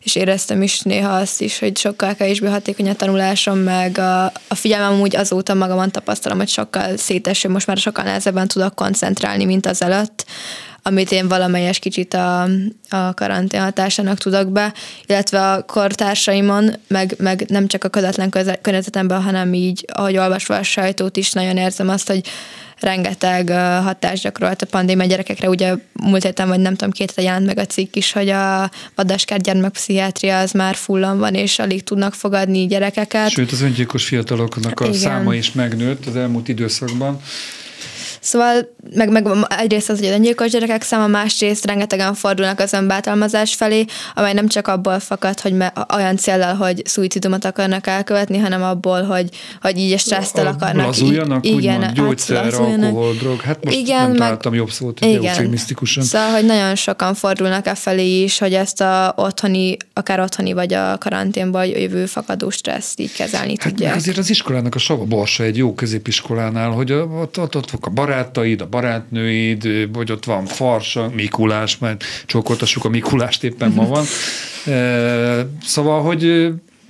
és 0.00 0.14
éreztem 0.14 0.62
is 0.62 0.80
néha 0.80 1.16
azt 1.16 1.40
is, 1.40 1.58
hogy 1.58 1.76
sokkal 1.76 2.14
kevésbé 2.14 2.46
hatékony 2.46 2.88
a 2.88 2.94
tanulásom, 2.94 3.58
meg 3.58 3.98
a, 3.98 4.24
a 4.24 4.54
figyelmem 4.54 5.00
úgy 5.00 5.16
azóta 5.16 5.54
magamon 5.54 5.90
tapasztalom, 5.90 6.38
hogy 6.38 6.48
sokkal 6.48 6.96
széteső, 6.96 7.48
most 7.48 7.66
már 7.66 7.76
sokkal 7.76 8.04
nehezebben 8.04 8.48
tudok 8.48 8.74
koncentrálni, 8.74 9.44
mint 9.44 9.66
az 9.66 9.82
előtt 9.82 10.24
amit 10.86 11.12
én 11.12 11.28
valamelyes 11.28 11.78
kicsit 11.78 12.14
a, 12.14 12.42
a 12.88 13.14
karantén 13.14 13.60
hatásának 13.60 14.18
tudok 14.18 14.52
be, 14.52 14.72
illetve 15.06 15.50
a 15.50 15.62
kortársaimon, 15.62 16.70
meg, 16.88 17.14
meg 17.18 17.44
nem 17.48 17.66
csak 17.66 17.84
a 17.84 17.88
közvetlen 17.88 18.30
környezetemben, 18.62 19.22
hanem 19.22 19.54
így, 19.54 19.84
ahogy 19.92 20.16
olvasva 20.16 20.56
a 20.56 20.62
sajtót 20.62 21.16
is 21.16 21.32
nagyon 21.32 21.56
érzem 21.56 21.88
azt, 21.88 22.06
hogy 22.06 22.20
rengeteg 22.80 23.48
hatást 23.82 24.22
gyakorolt 24.22 24.62
a 24.62 24.66
pandémia 24.66 25.06
gyerekekre. 25.06 25.48
Ugye 25.48 25.74
múlt 25.92 26.22
héten, 26.22 26.48
vagy 26.48 26.60
nem 26.60 26.74
tudom, 26.74 26.90
két 26.90 27.08
hete 27.08 27.22
jelent 27.22 27.46
meg 27.46 27.58
a 27.58 27.66
cikk 27.66 27.96
is, 27.96 28.12
hogy 28.12 28.28
a 28.28 28.70
Vadaskár 28.94 29.40
gyermekpszichiátria 29.40 30.38
az 30.38 30.52
már 30.52 30.74
fullan 30.74 31.18
van, 31.18 31.34
és 31.34 31.58
alig 31.58 31.84
tudnak 31.84 32.14
fogadni 32.14 32.66
gyerekeket. 32.66 33.30
Sőt, 33.30 33.52
az 33.52 33.60
öngyilkos 33.60 34.04
fiataloknak 34.04 34.80
a 34.80 34.84
Igen. 34.84 34.98
száma 34.98 35.34
is 35.34 35.52
megnőtt 35.52 36.06
az 36.06 36.16
elmúlt 36.16 36.48
időszakban. 36.48 37.20
Szóval 38.26 38.74
meg, 38.94 39.10
meg 39.10 39.26
egyrészt 39.58 39.90
az, 39.90 39.98
hogy 39.98 40.08
a 40.08 40.12
öngyilkos 40.12 40.50
gyerekek 40.50 40.82
száma, 40.82 41.06
másrészt 41.06 41.66
rengetegen 41.66 42.14
fordulnak 42.14 42.60
az 42.60 42.72
önbátalmazás 42.72 43.54
felé, 43.54 43.84
amely 44.14 44.32
nem 44.32 44.48
csak 44.48 44.68
abból 44.68 45.00
fakad, 45.00 45.40
hogy 45.40 45.52
me, 45.52 45.72
olyan 45.94 46.16
céllal, 46.16 46.54
hogy 46.54 46.82
szuicidumot 46.84 47.44
akarnak 47.44 47.86
elkövetni, 47.86 48.38
hanem 48.38 48.62
abból, 48.62 49.02
hogy, 49.02 49.28
hogy 49.60 49.78
így 49.78 49.98
stressztel 49.98 50.46
akarnak. 50.46 50.86
Lazuljanak, 50.86 51.46
így, 51.46 51.58
igen, 51.58 51.76
úgymond, 51.78 51.96
gyógyszer, 51.96 52.54
alkohol, 52.54 53.14
drog. 53.14 53.40
Hát 53.40 53.64
most 53.64 53.76
igen, 53.76 54.00
nem 54.00 54.08
meg, 54.08 54.18
találtam 54.18 54.54
jobb 54.54 54.70
szót, 54.70 54.98
hogy 54.98 55.08
igen. 55.08 55.56
Szóval, 55.84 56.30
hogy 56.30 56.44
nagyon 56.44 56.74
sokan 56.74 57.14
fordulnak 57.14 57.66
e 57.66 57.74
felé 57.74 58.22
is, 58.22 58.38
hogy 58.38 58.54
ezt 58.54 58.80
a 58.80 59.12
otthoni, 59.16 59.76
akár 59.92 60.20
otthoni 60.20 60.52
vagy 60.52 60.72
a 60.72 60.98
karanténból 60.98 61.64
jövő 61.64 62.06
fakadó 62.06 62.50
stresszt 62.50 63.00
így 63.00 63.12
kezelni 63.12 63.54
hát 63.58 63.68
tudják. 63.68 63.94
Azért 63.94 64.18
az 64.18 64.30
iskolának 64.30 64.74
a 64.74 64.78
sava 64.78 65.04
borsa 65.04 65.42
egy 65.42 65.56
jó 65.56 65.74
középiskolánál, 65.74 66.70
hogy 66.70 66.92
ott, 66.92 67.38
ott, 67.38 67.56
ott 67.56 67.70
a 67.80 67.90
barátaid, 68.16 68.60
a 68.60 68.66
barátnőid, 68.66 69.92
vagy 69.92 70.12
ott 70.12 70.24
van 70.24 70.44
Farsa, 70.44 71.10
Mikulás, 71.14 71.78
mert 71.78 72.04
csókoltassuk 72.26 72.84
a 72.84 72.88
Mikulást 72.88 73.44
éppen 73.44 73.70
ma 73.70 73.86
van. 73.86 74.04
Szóval, 75.62 76.02
hogy 76.02 76.48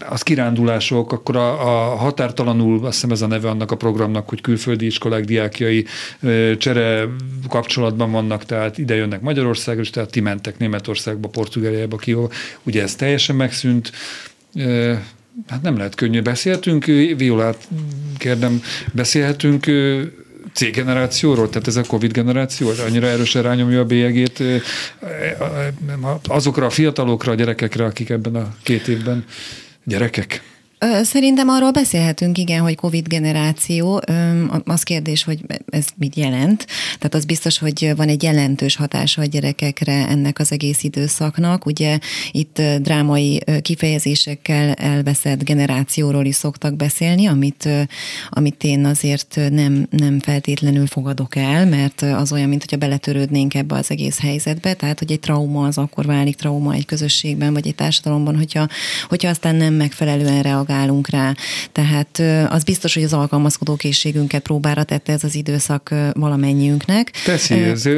az 0.09 0.23
kirándulások, 0.23 1.13
akkor 1.13 1.37
a, 1.37 1.51
a 1.93 1.97
határtalanul, 1.97 2.87
azt 2.87 2.95
hiszem 2.95 3.11
ez 3.11 3.23
a 3.23 3.27
neve 3.27 3.49
annak 3.49 3.71
a 3.71 3.77
programnak, 3.77 4.29
hogy 4.29 4.41
külföldi 4.41 4.87
iskolák 4.87 5.25
diákjai 5.25 5.85
csere 6.59 7.09
kapcsolatban 7.49 8.11
vannak, 8.11 8.45
tehát 8.45 8.79
ide 8.79 8.95
jönnek 8.95 9.21
Magyarországra, 9.21 9.83
és 9.83 9.91
tehát 9.91 10.11
ti 10.11 10.21
mentek 10.21 10.59
Németországba, 10.59 11.29
Portugáliába, 11.29 11.97
ki, 11.97 12.17
ugye 12.63 12.83
ez 12.83 12.95
teljesen 12.95 13.37
megszűnt. 13.37 13.93
Hát 15.49 15.63
nem 15.63 15.77
lehet 15.77 15.95
könnyű. 15.95 16.23
Beszéltünk, 16.23 16.85
Violát 17.17 17.69
kérdem, 18.19 18.63
beszélhetünk 18.93 19.67
C-generációról, 20.57 21.49
tehát 21.49 21.67
ez 21.69 21.77
a 21.77 21.83
Covid 21.83 22.13
generáció, 22.13 22.71
annyira 22.87 23.07
erősen 23.07 23.43
rányomja 23.43 23.81
a 23.81 23.85
bélyegét 23.85 24.43
azokra 26.25 26.67
a 26.67 26.71
fiatalokra, 26.71 27.33
a 27.33 27.35
gyerekekre, 27.35 27.85
akik 27.85 28.11
ebben 28.11 28.35
a 28.35 28.55
két 28.63 28.89
évben 28.89 29.25
gyerekek? 29.85 30.43
Szerintem 31.03 31.49
arról 31.49 31.71
beszélhetünk, 31.71 32.39
igen, 32.39 32.63
hogy 32.63 32.75
Covid 32.75 33.09
generáció. 33.09 34.01
Az 34.65 34.83
kérdés, 34.83 35.25
hogy 35.25 35.41
ez 35.71 35.87
mit 35.97 36.17
jelent. 36.17 36.67
Tehát 36.99 37.15
az 37.15 37.25
biztos, 37.25 37.59
hogy 37.59 37.93
van 37.97 38.09
egy 38.09 38.23
jelentős 38.23 38.77
hatása 38.77 39.23
a 39.23 39.25
gyerekekre 39.25 40.07
ennek 40.09 40.39
az 40.39 40.53
egész 40.53 40.83
időszaknak. 40.83 41.67
Ugye 41.67 41.99
itt 42.31 42.63
drámai 42.79 43.43
kifejezésekkel 43.63 44.73
elveszett 44.73 45.45
generációról 45.45 46.25
is 46.25 46.35
szoktak 46.35 46.75
beszélni, 46.75 47.27
amit, 47.27 47.69
amit 48.31 48.65
én 48.65 48.85
azért 48.85 49.41
nem, 49.51 49.87
nem 49.91 50.21
feltétlenül 50.21 50.87
fogadok 50.87 51.37
el, 51.37 51.67
mert 51.67 52.03
az 52.03 52.33
olyan, 52.33 52.49
mint 52.49 52.61
hogyha 52.61 52.77
beletörődnénk 52.77 53.55
ebbe 53.55 53.75
az 53.75 53.91
egész 53.91 54.21
helyzetbe. 54.21 54.75
Tehát, 54.75 54.99
hogy 54.99 55.13
egy 55.13 55.21
trauma 55.21 55.67
az 55.67 55.79
akkor 55.79 56.07
válik 56.07 56.37
trauma 56.37 56.73
egy 56.73 56.87
közösségben, 56.87 57.53
vagy 57.53 57.67
egy 57.67 57.75
társadalomban, 57.75 58.37
hogyha, 58.37 58.69
hogyha 59.09 59.29
aztán 59.29 59.55
nem 59.55 59.75
megfelelően 59.75 60.43
reagál 60.43 60.65
reagálunk 60.67 61.09
rá. 61.09 61.35
Tehát 61.73 62.23
az 62.49 62.65
biztos, 62.65 62.95
hogy 62.95 63.03
az 63.03 63.13
alkalmazkodó 63.13 63.77
készségünket 63.77 64.43
próbára 64.43 64.83
tette 64.83 65.13
ez 65.13 65.25
az 65.25 65.35
időszak 65.35 65.95
valamennyiünknek. 66.13 67.11
Teszi, 67.25 67.55
ez, 67.55 67.89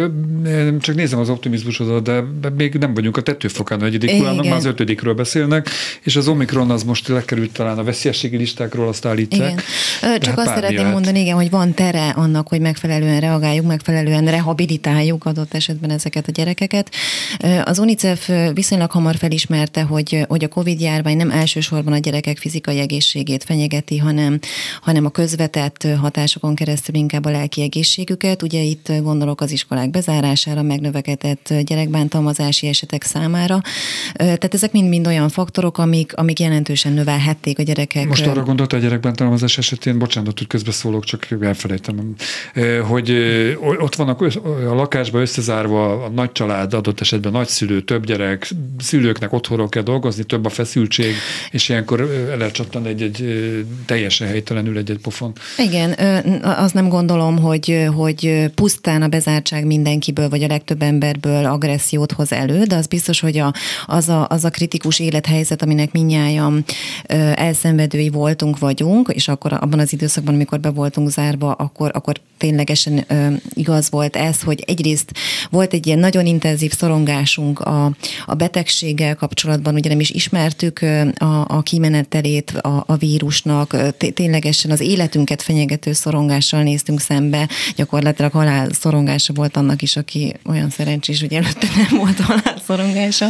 csak 0.81 0.95
nézem 0.95 1.19
az 1.19 1.29
optimizmusodat, 1.29 2.03
de 2.41 2.49
még 2.57 2.75
nem 2.75 2.95
vagyunk 2.95 3.17
a 3.17 3.21
tetőfokán 3.21 3.81
a 3.81 3.83
negyedik 3.83 4.11
hullámnak, 4.11 4.45
már 4.45 4.57
az 4.57 4.65
ötödikről 4.65 5.15
beszélnek, 5.15 5.69
és 6.03 6.17
az 6.17 6.29
Omikron 6.29 6.71
az 6.71 6.83
most 6.83 7.09
lekerült 7.09 7.53
talán 7.53 7.79
a 7.79 7.85
veszélyességi 7.85 8.37
listákról, 8.37 8.89
azt 8.89 9.07
állítják. 9.07 9.51
Igen. 9.51 10.21
Csak 10.21 10.39
hát 10.39 10.39
azt 10.39 10.55
szeretném 10.55 10.77
lehet. 10.77 10.93
mondani, 10.93 11.21
igen, 11.21 11.35
hogy 11.35 11.51
van 11.51 11.75
tere 11.75 12.09
annak, 12.09 12.49
hogy 12.49 12.61
megfelelően 12.61 13.21
reagáljuk, 13.21 13.67
megfelelően 13.67 14.25
rehabilitáljuk 14.25 15.25
adott 15.25 15.55
esetben 15.55 15.91
ezeket 15.91 16.29
a 16.29 16.31
gyerekeket. 16.31 16.91
Az 17.65 17.79
UNICEF 17.79 18.31
viszonylag 18.53 18.91
hamar 18.91 19.17
felismerte, 19.17 19.83
hogy, 19.83 20.25
hogy 20.29 20.45
a 20.45 20.49
COVID 20.49 20.81
járvány 20.81 21.17
nem 21.17 21.31
elsősorban 21.31 21.93
a 21.93 21.99
gyerekek 21.99 22.39
fizikai 22.39 22.58
fizikai 22.59 22.79
egészségét 22.79 23.45
fenyegeti, 23.45 23.99
hanem, 23.99 24.39
hanem 24.81 25.05
a 25.05 25.11
közvetett 25.11 25.87
hatásokon 26.01 26.55
keresztül 26.55 26.95
inkább 26.95 27.25
a 27.25 27.31
lelki 27.31 27.63
egészségüket. 27.63 28.43
Ugye 28.43 28.61
itt 28.61 28.93
gondolok 29.03 29.41
az 29.41 29.51
iskolák 29.51 29.91
bezárására, 29.91 30.63
megnövekedett 30.63 31.55
gyerekbántalmazási 31.65 32.67
esetek 32.67 33.03
számára. 33.03 33.61
Tehát 34.15 34.55
ezek 34.55 34.73
mind-mind 34.73 35.07
olyan 35.07 35.29
faktorok, 35.29 35.79
amik, 35.79 36.17
amik 36.17 36.41
jelentősen 36.41 36.93
növelhették 36.93 37.59
a 37.59 37.63
gyerekek. 37.63 38.09
Most 38.09 38.27
arra 38.27 38.43
gondolt 38.43 38.73
a 38.73 38.79
gyerekbántalmazás 38.79 39.59
esetén, 39.59 39.99
bocsánat, 39.99 40.39
hogy 40.39 40.47
közbeszólok, 40.47 41.05
csak 41.05 41.27
elfelejtem, 41.41 42.15
hogy 42.83 43.11
ott 43.61 43.95
vannak 43.95 44.21
a 44.21 44.75
lakásban 44.75 45.21
összezárva 45.21 46.05
a 46.05 46.09
nagy 46.09 46.33
család, 46.33 46.75
adott 46.75 47.01
esetben 47.01 47.33
nagyszülő, 47.33 47.83
több 47.83 48.07
gyerek, 48.07 48.51
szülőknek 48.79 49.33
otthonról 49.33 49.69
kell 49.69 49.83
dolgozni, 49.83 50.23
több 50.23 50.45
a 50.45 50.49
feszültség, 50.49 51.15
és 51.51 51.69
ilyenkor 51.69 52.09
elcsattan 52.49 52.87
egy-egy 52.87 53.25
teljesen 53.87 54.29
helytelenül 54.29 54.77
egy-egy 54.77 54.99
pofon. 54.99 55.33
Igen, 55.59 55.93
azt 56.43 56.75
nem 56.75 56.89
gondolom, 56.89 57.39
hogy, 57.39 57.87
hogy 57.95 58.51
pusztán 58.55 59.03
a 59.03 59.09
bezártság 59.09 59.67
mindenkiből, 59.67 60.29
vagy 60.29 60.43
a 60.43 60.47
legtöbb 60.47 60.83
emberből 60.83 61.45
agressziót 61.45 62.13
hoz 62.13 62.33
elő, 62.33 62.63
de 62.65 62.77
az 62.77 62.87
biztos, 62.87 63.21
hogy 63.21 63.39
a, 63.39 63.53
az, 63.87 64.09
a, 64.09 64.27
az 64.29 64.45
a 64.45 64.51
kritikus 64.51 64.99
élethelyzet, 64.99 65.63
aminek 65.63 65.93
minnyáján 65.93 66.65
elszenvedői 67.35 68.09
voltunk, 68.09 68.59
vagyunk, 68.59 69.11
és 69.15 69.29
akkor 69.29 69.53
abban 69.53 69.79
az 69.79 69.93
időszakban, 69.93 70.35
amikor 70.35 70.61
be 70.61 70.71
voltunk 70.71 71.11
zárva, 71.11 71.53
akkor, 71.53 71.91
akkor 71.95 72.21
ténylegesen 72.39 73.05
igaz 73.55 73.91
volt 73.91 74.17
ez, 74.17 74.43
hogy 74.43 74.65
egyrészt 74.67 75.13
volt 75.51 75.73
egy 75.73 75.87
ilyen 75.87 75.99
nagyon 75.99 76.27
intenzív 76.27 76.73
szorongásunk 76.73 77.61
a, 77.61 77.93
a 78.27 78.35
betegséggel 78.35 79.15
kapcsolatban, 79.15 79.75
ugye 79.75 79.89
nem 79.89 80.01
is 80.01 80.11
ismertük 80.11 80.81
a, 81.19 81.45
a 81.49 81.63
kimenetelét, 81.63 82.38
veszélyét 82.39 82.51
a, 82.51 82.85
a 82.87 82.97
vírusnak, 82.97 83.77
ténylegesen 84.15 84.71
az 84.71 84.81
életünket 84.81 85.43
fenyegető 85.43 85.93
szorongással 85.93 86.63
néztünk 86.63 87.01
szembe, 87.01 87.49
gyakorlatilag 87.77 88.33
halál 88.33 88.69
szorongása 88.73 89.33
volt 89.33 89.57
annak 89.57 89.83
is, 89.83 89.97
aki 89.97 90.35
olyan 90.45 90.71
szerencsés, 90.71 91.21
hogy 91.21 91.33
előtte 91.33 91.67
nem 91.77 91.99
volt 91.99 92.21
halál 92.21 92.63
szorongása. 92.67 93.27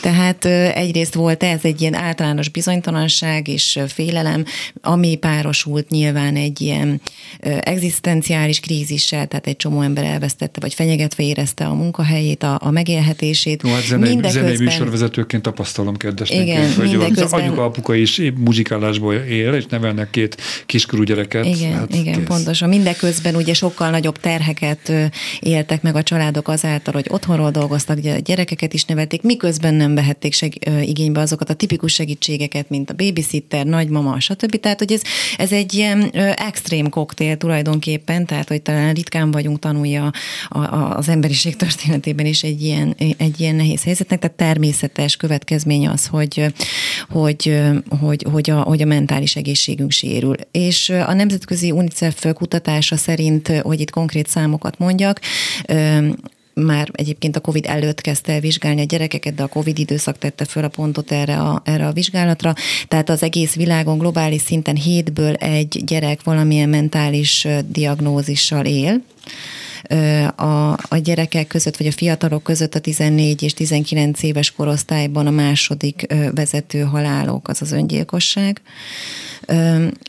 Tehát 0.00 0.44
egyrészt 0.74 1.14
volt 1.14 1.42
ez 1.42 1.60
egy 1.62 1.80
ilyen 1.80 1.94
általános 1.94 2.48
bizonytalanság 2.48 3.48
és 3.48 3.78
félelem, 3.88 4.44
ami 4.82 5.16
párosult 5.16 5.88
nyilván 5.88 6.36
egy 6.36 6.60
ilyen 6.60 7.00
egzisztenciális 7.60 8.60
krízissel, 8.60 9.26
tehát 9.26 9.46
egy 9.46 9.56
csomó 9.56 9.80
ember 9.80 10.04
elvesztette, 10.04 10.60
vagy 10.60 10.74
fenyegetve 10.74 11.22
érezte 11.22 11.64
a 11.64 11.74
munkahelyét, 11.74 12.42
a, 12.42 12.58
a 12.62 12.70
megélhetését. 12.70 13.62
No, 13.62 13.70
hát 13.70 13.82
zenei, 13.82 14.08
mindeközben... 14.08 14.42
zenei 14.42 14.64
műsorvezetőként 14.64 15.42
tapasztalom 15.42 15.96
kedvesnek, 15.96 16.40
Igen, 16.40 16.74
hogy 16.74 16.88
mindeközben... 16.88 17.24
az 17.24 17.32
anyuka, 17.32 17.64
apuka 17.64 17.94
is 17.94 18.18
muzsikálásból 18.36 19.14
él, 19.14 19.54
és 19.54 19.64
nevelnek 19.66 20.10
két 20.10 20.36
kiskorú 20.66 21.02
gyereket. 21.02 21.44
Igen, 21.44 21.72
hát 21.72 21.94
igen 21.94 22.14
kész. 22.14 22.26
pontosan. 22.26 22.68
Mindeközben 22.68 23.34
ugye 23.34 23.54
sokkal 23.54 23.90
nagyobb 23.90 24.18
terheket 24.18 24.92
éltek 25.40 25.82
meg 25.82 25.96
a 25.96 26.02
családok 26.02 26.48
azáltal, 26.48 26.92
hogy 26.92 27.06
otthonról 27.08 27.50
dolgoztak, 27.50 27.98
a 28.04 28.18
gyerekeket 28.24 28.72
is 28.74 28.84
nevelték, 28.84 29.22
miközben 29.22 29.74
nem 29.74 29.94
vehették 29.94 30.32
seg- 30.32 30.70
igénybe 30.84 31.20
azokat 31.20 31.50
a 31.50 31.54
tipikus 31.54 31.92
segítségeket, 31.92 32.68
mint 32.68 32.90
a 32.90 32.94
babysitter, 32.94 33.66
nagymama, 33.66 34.20
stb. 34.20 34.60
Tehát, 34.60 34.78
hogy 34.78 34.92
ez, 34.92 35.02
ez 35.36 35.52
egy 35.52 35.74
ilyen 35.74 36.10
extrém 36.36 36.88
koktél 36.88 37.36
tulajdonképpen, 37.36 38.26
tehát, 38.26 38.48
hogy 38.48 38.62
talán 38.62 38.94
ritkán 38.94 39.30
vagyunk 39.30 39.58
tanulja 39.58 40.12
a, 40.48 40.58
a, 40.58 40.96
az 40.96 41.08
emberiség 41.08 41.56
történetében 41.56 42.26
is 42.26 42.42
egy 42.42 42.62
ilyen, 42.62 42.94
egy 43.16 43.40
ilyen 43.40 43.54
nehéz 43.54 43.84
helyzetnek, 43.84 44.18
tehát 44.18 44.36
természetes 44.36 45.16
következmény 45.16 45.88
az, 45.88 46.06
hogy, 46.06 46.46
hogy, 47.08 47.60
hogy, 48.00 48.23
hogy, 48.30 48.50
a, 48.50 48.60
hogy 48.60 48.82
a 48.82 48.86
mentális 48.86 49.36
egészségünk 49.36 49.90
sérül. 49.90 50.34
És 50.50 50.88
a 50.88 51.12
Nemzetközi 51.12 51.70
UNICEF 51.70 52.26
kutatása 52.32 52.96
szerint, 52.96 53.48
hogy 53.48 53.80
itt 53.80 53.90
konkrét 53.90 54.28
számokat 54.28 54.78
mondjak, 54.78 55.20
már 56.54 56.88
egyébként 56.92 57.36
a 57.36 57.40
COVID 57.40 57.66
előtt 57.66 58.00
kezdte 58.00 58.32
el 58.32 58.40
vizsgálni 58.40 58.80
a 58.80 58.84
gyerekeket, 58.84 59.34
de 59.34 59.42
a 59.42 59.46
COVID 59.46 59.78
időszak 59.78 60.18
tette 60.18 60.44
föl 60.44 60.64
a 60.64 60.68
pontot 60.68 61.12
erre 61.12 61.36
a, 61.38 61.62
erre 61.64 61.86
a 61.86 61.92
vizsgálatra. 61.92 62.54
Tehát 62.88 63.08
az 63.08 63.22
egész 63.22 63.54
világon 63.54 63.98
globális 63.98 64.40
szinten 64.40 64.76
hétből 64.76 65.34
egy 65.34 65.82
gyerek 65.84 66.22
valamilyen 66.22 66.68
mentális 66.68 67.46
diagnózissal 67.68 68.64
él 68.64 69.02
a, 70.36 70.72
a 70.72 70.96
gyerekek 71.02 71.46
között, 71.46 71.76
vagy 71.76 71.86
a 71.86 71.92
fiatalok 71.92 72.42
között 72.42 72.74
a 72.74 72.80
14 72.80 73.42
és 73.42 73.54
19 73.54 74.22
éves 74.22 74.50
korosztályban 74.50 75.26
a 75.26 75.30
második 75.30 76.06
vezető 76.34 76.80
halálok 76.80 77.48
az 77.48 77.62
az 77.62 77.72
öngyilkosság 77.72 78.60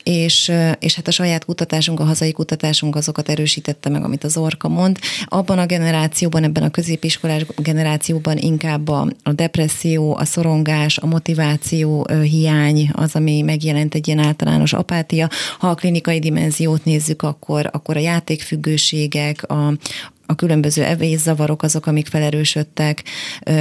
és, 0.02 0.52
és 0.78 0.94
hát 0.94 1.08
a 1.08 1.10
saját 1.10 1.44
kutatásunk, 1.44 2.00
a 2.00 2.04
hazai 2.04 2.32
kutatásunk 2.32 2.96
azokat 2.96 3.28
erősítette 3.28 3.88
meg, 3.88 4.04
amit 4.04 4.24
az 4.24 4.36
Orka 4.36 4.68
mond. 4.68 4.98
Abban 5.24 5.58
a 5.58 5.66
generációban, 5.66 6.44
ebben 6.44 6.62
a 6.62 6.70
középiskolás 6.70 7.46
generációban 7.56 8.38
inkább 8.38 8.88
a, 8.88 9.08
a 9.22 9.32
depresszió, 9.32 10.16
a 10.16 10.24
szorongás, 10.24 10.98
a 10.98 11.06
motiváció 11.06 12.06
hiány 12.22 12.90
az, 12.92 13.14
ami 13.14 13.42
megjelent 13.42 13.94
egy 13.94 14.06
ilyen 14.06 14.24
általános 14.24 14.72
apátia. 14.72 15.28
Ha 15.58 15.68
a 15.68 15.74
klinikai 15.74 16.18
dimenziót 16.18 16.84
nézzük, 16.84 17.22
akkor, 17.22 17.68
akkor 17.72 17.96
a 17.96 18.00
játékfüggőségek, 18.00 19.50
a, 19.50 19.65
a 19.66 19.78
különböző 20.34 20.84
evészavarok 20.84 21.62
azok, 21.62 21.86
amik 21.86 22.06
felerősödtek, 22.06 23.04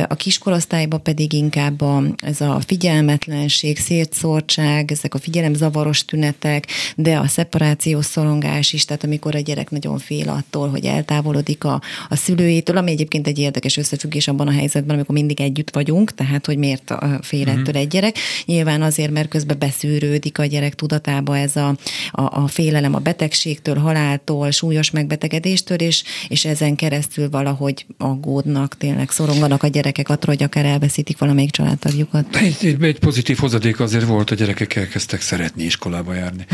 a 0.07 0.15
kiskorosztályban 0.15 1.03
pedig 1.03 1.33
inkább 1.33 1.81
a, 1.81 2.03
ez 2.17 2.41
a 2.41 2.59
figyelmetlenség, 2.65 3.77
szétszórtság, 3.77 4.91
ezek 4.91 5.13
a 5.13 5.19
figyelemzavaros 5.19 6.05
tünetek, 6.05 6.67
de 6.95 7.17
a 7.17 7.27
szeparációs 7.27 8.05
szorongás 8.05 8.73
is, 8.73 8.85
tehát 8.85 9.03
amikor 9.03 9.35
a 9.35 9.39
gyerek 9.39 9.69
nagyon 9.69 9.97
fél 9.97 10.29
attól, 10.29 10.69
hogy 10.69 10.85
eltávolodik 10.85 11.63
a, 11.63 11.81
a 12.09 12.15
szülőjétől, 12.15 12.77
ami 12.77 12.91
egyébként 12.91 13.27
egy 13.27 13.39
érdekes 13.39 13.77
összefüggés 13.77 14.27
abban 14.27 14.47
a 14.47 14.51
helyzetben, 14.51 14.95
amikor 14.95 15.15
mindig 15.15 15.41
együtt 15.41 15.75
vagyunk, 15.75 16.13
tehát 16.13 16.45
hogy 16.45 16.57
miért 16.57 16.93
fél 17.21 17.47
ettől 17.47 17.61
uh-huh. 17.61 17.77
egy 17.77 17.87
gyerek. 17.87 18.17
Nyilván 18.45 18.81
azért, 18.81 19.11
mert 19.11 19.27
közben 19.27 19.57
beszűrődik 19.59 20.39
a 20.39 20.45
gyerek 20.45 20.75
tudatába 20.75 21.37
ez 21.37 21.55
a, 21.55 21.67
a, 22.11 22.41
a 22.41 22.47
félelem 22.47 22.95
a 22.95 22.99
betegségtől, 22.99 23.77
haláltól, 23.77 24.51
súlyos 24.51 24.91
megbetegedéstől, 24.91 25.77
és, 25.77 26.03
és 26.27 26.45
ez 26.45 26.54
ezen 26.55 26.75
keresztül 26.75 27.29
valahogy 27.29 27.85
aggódnak, 27.97 28.77
tényleg 28.77 29.09
szoronganak 29.09 29.63
a 29.63 29.67
gyerekek 29.67 30.09
attól, 30.09 30.33
hogy 30.33 30.43
akár 30.43 30.65
elveszítik 30.65 31.17
valamelyik 31.17 31.51
családtagjukat. 31.51 32.35
Egy, 32.35 32.77
egy, 32.81 32.99
pozitív 32.99 33.37
hozadék 33.37 33.79
azért 33.79 34.05
volt, 34.05 34.31
a 34.31 34.35
gyerekek 34.35 34.75
elkezdtek 34.75 35.21
szeretni 35.21 35.63
iskolába 35.63 36.13
járni. 36.13 36.45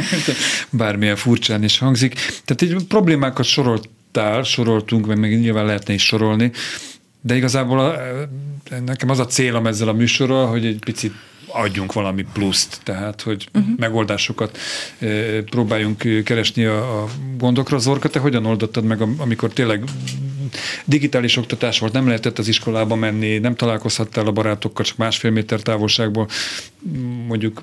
Bármilyen 0.70 1.16
furcsán 1.16 1.64
is 1.64 1.78
hangzik. 1.78 2.14
Tehát 2.44 2.62
egy 2.62 2.86
problémákat 2.86 3.46
soroltál, 3.46 4.42
soroltunk, 4.42 5.06
meg 5.06 5.18
még 5.18 5.38
nyilván 5.38 5.64
lehetne 5.64 5.94
is 5.94 6.04
sorolni, 6.04 6.52
de 7.20 7.36
igazából 7.36 7.78
a, 7.78 7.94
nekem 8.84 9.10
az 9.10 9.18
a 9.18 9.26
célom 9.26 9.66
ezzel 9.66 9.88
a 9.88 9.92
műsorral, 9.92 10.46
hogy 10.46 10.66
egy 10.66 10.78
picit 10.84 11.12
adjunk 11.48 11.92
valami 11.92 12.26
pluszt, 12.32 12.80
tehát 12.82 13.22
hogy 13.22 13.48
uh-huh. 13.54 13.76
megoldásokat 13.76 14.58
e, 14.98 15.06
próbáljunk 15.42 16.24
keresni 16.24 16.64
a, 16.64 17.02
a 17.02 17.08
gondokra. 17.36 17.78
Zorka, 17.78 18.08
te 18.08 18.18
hogyan 18.18 18.46
oldottad 18.46 18.84
meg, 18.84 19.00
amikor 19.18 19.52
tényleg 19.52 19.84
digitális 20.84 21.36
oktatás 21.36 21.78
volt, 21.78 21.92
nem 21.92 22.06
lehetett 22.06 22.38
az 22.38 22.48
iskolába 22.48 22.94
menni, 22.94 23.38
nem 23.38 23.54
találkozhattál 23.54 24.26
a 24.26 24.32
barátokkal, 24.32 24.84
csak 24.84 24.96
másfél 24.96 25.30
méter 25.30 25.60
távolságból, 25.60 26.28
mondjuk 27.26 27.62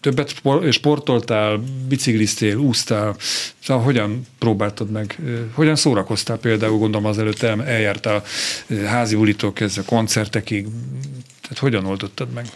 többet 0.00 0.34
sportoltál, 0.70 1.62
bicikliztél, 1.88 2.56
úsztál, 2.56 3.16
szóval 3.58 3.82
hogyan 3.82 4.26
próbáltad 4.38 4.90
meg, 4.90 5.18
hogyan 5.52 5.76
szórakoztál 5.76 6.38
például, 6.38 6.78
gondolom 6.78 7.06
az 7.06 7.18
előtt 7.18 7.42
eljártál 7.42 8.22
házi 8.86 9.14
ulitól 9.14 9.52
kezdve 9.52 9.82
koncertekig, 9.86 10.66
tehát 11.42 11.58
hogyan 11.58 11.84
oldottad 11.84 12.28
meg? 12.32 12.46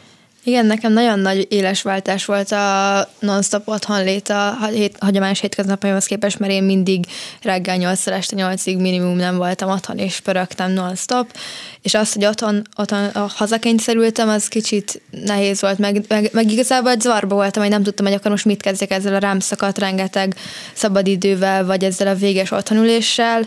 Igen, 0.45 0.67
nekem 0.67 0.93
nagyon 0.93 1.19
nagy 1.19 1.47
éles 1.51 1.83
váltás 1.83 2.25
volt 2.25 2.53
a 2.53 3.09
non-stop 3.19 3.69
otthon 3.69 4.05
lét 4.05 4.29
a 4.29 4.67
hét, 4.73 4.97
hagyományos 5.01 5.41
hétköznapjaimhoz 5.41 6.07
képest, 6.07 6.39
mert 6.39 6.53
én 6.53 6.63
mindig 6.63 7.07
reggel 7.43 7.77
8 7.77 8.07
este 8.07 8.37
8-ig 8.39 8.81
minimum 8.81 9.17
nem 9.17 9.37
voltam 9.37 9.71
otthon, 9.71 9.99
és 9.99 10.21
pörögtem 10.21 10.73
non-stop, 10.73 11.37
és 11.83 11.95
azt, 11.95 12.15
hogy 12.15 12.25
otthon, 12.25 12.63
otthon 12.77 13.11
hazakényszerültem, 13.29 14.29
az 14.29 14.49
kicsit 14.49 15.03
nehéz 15.11 15.61
volt, 15.61 15.79
meg, 15.79 16.05
meg, 16.09 16.31
meg 16.33 16.51
igazából 16.51 16.91
egy 16.91 17.01
zavarba 17.01 17.35
voltam, 17.35 17.63
hogy 17.63 17.73
nem 17.73 17.83
tudtam, 17.83 18.07
hogy 18.07 18.15
akkor 18.15 18.31
most 18.31 18.45
mit 18.45 18.63
kezdjek 18.63 18.91
ezzel 18.91 19.15
a 19.15 19.19
rám 19.19 19.41
szakadt 19.41 19.79
rengeteg 19.79 20.35
szabadidővel, 20.73 21.65
vagy 21.65 21.85
ezzel 21.85 22.07
a 22.07 22.15
véges 22.15 22.51
otthonüléssel. 22.51 23.47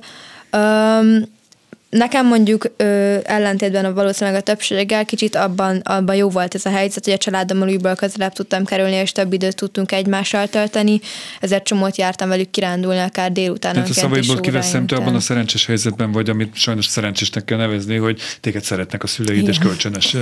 Um, 0.51 1.34
Nekem 1.97 2.27
mondjuk 2.27 2.71
ö, 2.77 3.17
ellentétben 3.23 3.85
a 3.85 3.93
valószínűleg 3.93 4.39
a 4.39 4.43
többséggel 4.43 5.05
kicsit 5.05 5.35
abban, 5.35 5.77
abban 5.77 6.15
jó 6.15 6.29
volt 6.29 6.55
ez 6.55 6.65
a 6.65 6.69
helyzet, 6.69 7.05
hogy 7.05 7.13
a 7.13 7.17
családommal 7.17 7.69
újból 7.69 7.95
közelebb 7.95 8.33
tudtam 8.33 8.65
kerülni, 8.65 8.95
és 8.95 9.11
több 9.11 9.33
időt 9.33 9.55
tudtunk 9.55 9.91
egymással 9.91 10.47
tölteni, 10.47 10.99
ezért 11.39 11.63
csomót 11.63 11.97
jártam 11.97 12.29
velük 12.29 12.49
kirándulni, 12.49 12.99
akár 12.99 13.31
délután. 13.31 13.73
Tehát 13.73 13.89
a 13.89 13.93
szavaidból 13.93 14.39
kiveszem, 14.39 14.87
te 14.87 14.95
abban 14.95 15.15
a 15.15 15.19
szerencsés 15.19 15.65
helyzetben 15.65 16.11
vagy, 16.11 16.29
amit 16.29 16.55
sajnos 16.55 16.85
szerencsésnek 16.85 17.45
kell 17.45 17.57
nevezni, 17.57 17.95
hogy 17.95 18.19
téged 18.41 18.63
szeretnek 18.63 19.03
a 19.03 19.07
szüleid, 19.07 19.37
igen. 19.37 19.49
és 19.49 19.57
kölcsönös, 19.57 20.15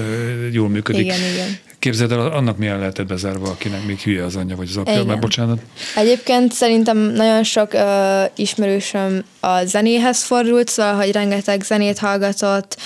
jól 0.51 0.69
működik. 0.69 1.05
Igen, 1.05 1.19
igen. 1.33 1.57
Képzeld 1.79 2.11
el, 2.11 2.19
annak 2.19 2.57
milyen 2.57 2.79
lehetett 2.79 3.07
bezárva, 3.07 3.49
akinek 3.49 3.85
még 3.85 3.99
hülye 3.99 4.23
az 4.23 4.35
anyja 4.35 4.55
vagy 4.55 4.67
az 4.69 4.77
apja, 4.77 5.03
már 5.03 5.19
bocsánat. 5.19 5.61
Egyébként 5.95 6.51
szerintem 6.51 6.97
nagyon 6.97 7.43
sok 7.43 7.73
uh, 7.73 7.81
ismerősöm 8.35 9.23
a 9.39 9.65
zenéhez 9.65 10.23
fordult, 10.23 10.67
szóval, 10.67 10.93
hogy 10.93 11.11
rengeteg 11.11 11.62
zenét 11.63 11.99
hallgatott, 11.99 12.77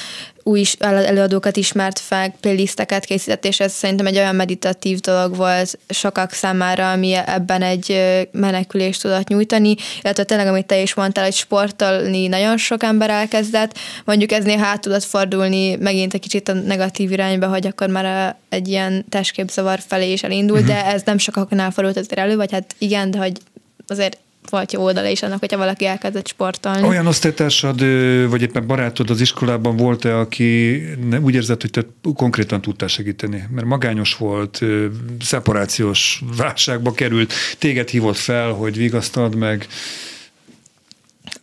új 0.48 0.64
előadókat 0.80 1.58
ismert 1.58 2.00
fel, 2.00 2.34
playlisteket 2.40 3.06
készített, 3.06 3.46
és 3.46 3.60
ez 3.60 3.74
szerintem 3.74 4.06
egy 4.06 4.18
olyan 4.18 4.36
meditatív 4.36 5.00
dolog 5.00 5.36
volt 5.36 5.80
sokak 5.90 6.32
számára, 6.32 6.92
ami 6.92 7.14
ebben 7.26 7.62
egy 7.62 8.02
menekülést 8.32 9.02
tudott 9.02 9.28
nyújtani, 9.28 9.76
illetve 10.02 10.24
tényleg, 10.24 10.48
amit 10.48 10.66
te 10.66 10.82
is 10.82 10.94
mondtál, 10.94 11.24
hogy 11.24 11.34
sportolni 11.34 12.28
nagyon 12.28 12.58
sok 12.58 12.84
ember 12.84 13.10
elkezdett, 13.10 13.78
mondjuk 14.06 14.32
ez 14.32 14.44
néha 14.44 14.66
át 14.66 14.82
tudott 14.82 15.04
fordulni 15.04 15.76
megint 15.76 16.14
egy 16.14 16.22
kicsit 16.22 16.50
a 16.50 16.54
negatív 16.54 17.12
irányba, 17.12 17.48
hogy 17.48 17.68
akkor 17.68 17.88
már 17.88 18.36
egy 18.50 18.68
ilyen 18.68 19.06
testképzavar 19.10 19.80
felé 19.88 20.12
is 20.12 20.24
elindult, 20.24 20.62
uh-huh. 20.62 20.76
de 20.76 20.86
ez 20.86 21.02
nem 21.06 21.18
sokaknál 21.18 21.72
fordult 21.72 21.98
azért 21.98 22.20
elő, 22.20 22.36
vagy 22.36 22.52
hát 22.52 22.76
igen, 22.78 23.12
de 23.12 23.18
hogy 23.18 23.38
azért 23.88 24.18
volt 24.50 24.74
jó 24.74 24.84
oldala 24.84 25.08
is 25.08 25.22
annak, 25.22 25.40
hogyha 25.40 25.58
valaki 25.58 25.86
elkezdett 25.86 26.28
sportolni. 26.28 26.88
Olyan 26.88 27.08
osztálytársad, 27.08 27.80
vagy 28.30 28.42
éppen 28.42 28.68
barátod 28.68 29.10
az 29.10 29.22
iskolában 29.22 29.76
volt-e, 29.76 30.18
aki 30.20 30.82
úgy 31.22 31.34
érzett, 31.34 31.62
hogy 31.62 31.72
te 31.72 31.86
konkrétan 32.16 32.62
tudtál 32.62 32.88
segíteni? 32.88 33.48
Mert 33.52 33.68
magányos 33.68 34.16
volt, 34.16 34.62
szeparációs 35.20 36.22
válságba 36.38 36.92
került, 36.92 37.34
téged 37.58 37.90
hívott 37.90 38.18
fel, 38.18 38.52
hogy 38.52 38.78
vigasztald 38.78 39.36
meg. 39.36 39.68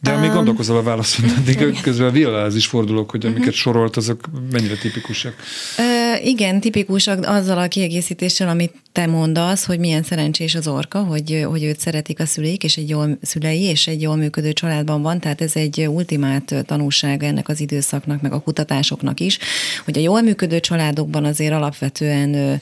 De 0.01 0.15
um, 0.15 0.33
gondolkozol 0.33 0.77
a 0.77 0.83
válaszon, 0.83 1.25
addig 1.39 1.81
közben 1.81 2.07
a 2.07 2.11
Violához 2.11 2.57
is 2.57 2.67
fordulok, 2.67 3.11
hogy 3.11 3.25
amiket 3.25 3.43
uh-huh. 3.43 3.55
sorolt, 3.55 3.97
azok 3.97 4.21
mennyire 4.53 4.77
tipikusak. 4.77 5.35
Uh, 5.79 6.27
igen, 6.27 6.61
tipikusak 6.61 7.27
azzal 7.27 7.59
a 7.59 7.69
kiegészítéssel, 7.69 8.49
amit 8.49 8.73
te 8.95 9.07
mondasz, 9.07 9.64
hogy 9.64 9.78
milyen 9.78 10.03
szerencsés 10.03 10.55
az 10.55 10.68
orka, 10.68 10.99
hogy, 10.99 11.47
hogy 11.49 11.62
őt 11.62 11.80
szeretik 11.80 12.20
a 12.20 12.26
szüleik, 12.26 12.64
és 12.64 12.76
egy 12.76 12.88
jól 12.88 13.18
szülei, 13.22 13.62
és 13.62 13.86
egy 13.86 14.03
jól 14.03 14.16
működő 14.16 14.53
családban 14.53 15.03
van, 15.03 15.20
tehát 15.20 15.40
ez 15.40 15.57
egy 15.57 15.86
ultimát 15.88 16.55
tanulság 16.66 17.22
ennek 17.22 17.49
az 17.49 17.61
időszaknak, 17.61 18.20
meg 18.20 18.32
a 18.32 18.40
kutatásoknak 18.40 19.20
is, 19.20 19.38
hogy 19.84 19.99
a 19.99 20.01
jól 20.01 20.22
működő 20.22 20.61
családokban 20.61 21.24
azért 21.24 21.53
alapvetően 21.53 22.61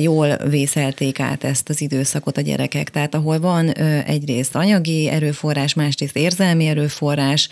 jól 0.00 0.36
vészelték 0.36 1.20
át 1.20 1.44
ezt 1.44 1.68
az 1.68 1.80
időszakot 1.80 2.36
a 2.36 2.40
gyerekek. 2.40 2.90
Tehát 2.90 3.14
ahol 3.14 3.40
van 3.40 3.68
egyrészt 4.06 4.54
anyagi 4.54 5.08
erőforrás, 5.08 5.74
másrészt 5.74 6.16
érzelmi 6.16 6.66
erőforrás, 6.66 7.48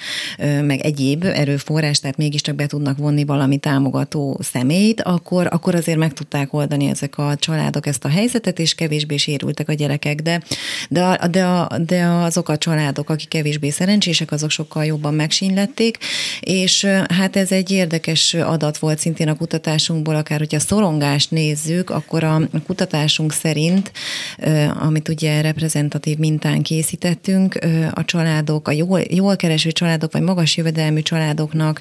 meg 0.62 0.80
egyéb 0.80 1.24
erőforrás, 1.24 1.98
tehát 2.00 2.16
mégiscsak 2.16 2.54
be 2.54 2.66
tudnak 2.66 2.96
vonni 2.96 3.24
valami 3.24 3.56
támogató 3.56 4.38
személyt, 4.42 5.00
akkor, 5.00 5.48
akkor 5.50 5.74
azért 5.74 5.98
meg 5.98 6.12
tudták 6.12 6.52
oldani 6.52 6.88
ezek 6.88 7.18
a 7.18 7.36
családok 7.38 7.86
ezt 7.86 8.04
a 8.06 8.10
helyzetet, 8.10 8.58
és 8.58 8.74
kevésbé 8.74 9.16
sérültek 9.16 9.68
a 9.68 9.72
gyerekek. 9.72 10.20
De, 10.20 10.42
de, 10.88 11.28
de, 11.30 11.66
de 11.86 12.04
azok 12.04 12.48
a 12.48 12.58
családok, 12.58 13.10
akik 13.10 13.28
kevésbé 13.28 13.70
szerencsések, 13.70 14.32
azok 14.32 14.50
sokkal 14.50 14.84
jobban 14.84 15.14
megsínlették, 15.14 15.98
és 16.40 16.84
hát 17.08 17.36
ez 17.36 17.52
egy 17.52 17.70
érdekes 17.70 18.34
adat 18.34 18.78
volt 18.78 18.98
szintén 18.98 19.28
a 19.28 19.36
kutatásunkból, 19.36 20.14
akár 20.16 20.38
hogyha 20.38 20.60
szorongást 20.60 21.30
nézzük, 21.30 21.90
akkor 21.90 22.24
a 22.24 22.40
kutatásunk 22.66 23.32
szerint, 23.32 23.92
amit 24.80 25.08
ugye 25.08 25.40
reprezentatív 25.40 26.18
mintán 26.18 26.62
készítettünk, 26.62 27.58
a 27.90 28.04
családok, 28.04 28.68
a 28.68 28.72
jól, 28.72 29.00
jól 29.10 29.36
kereső 29.36 29.70
családok, 29.70 30.12
vagy 30.12 30.22
magas 30.22 30.56
jövedelmű 30.56 31.00
családoknak 31.00 31.80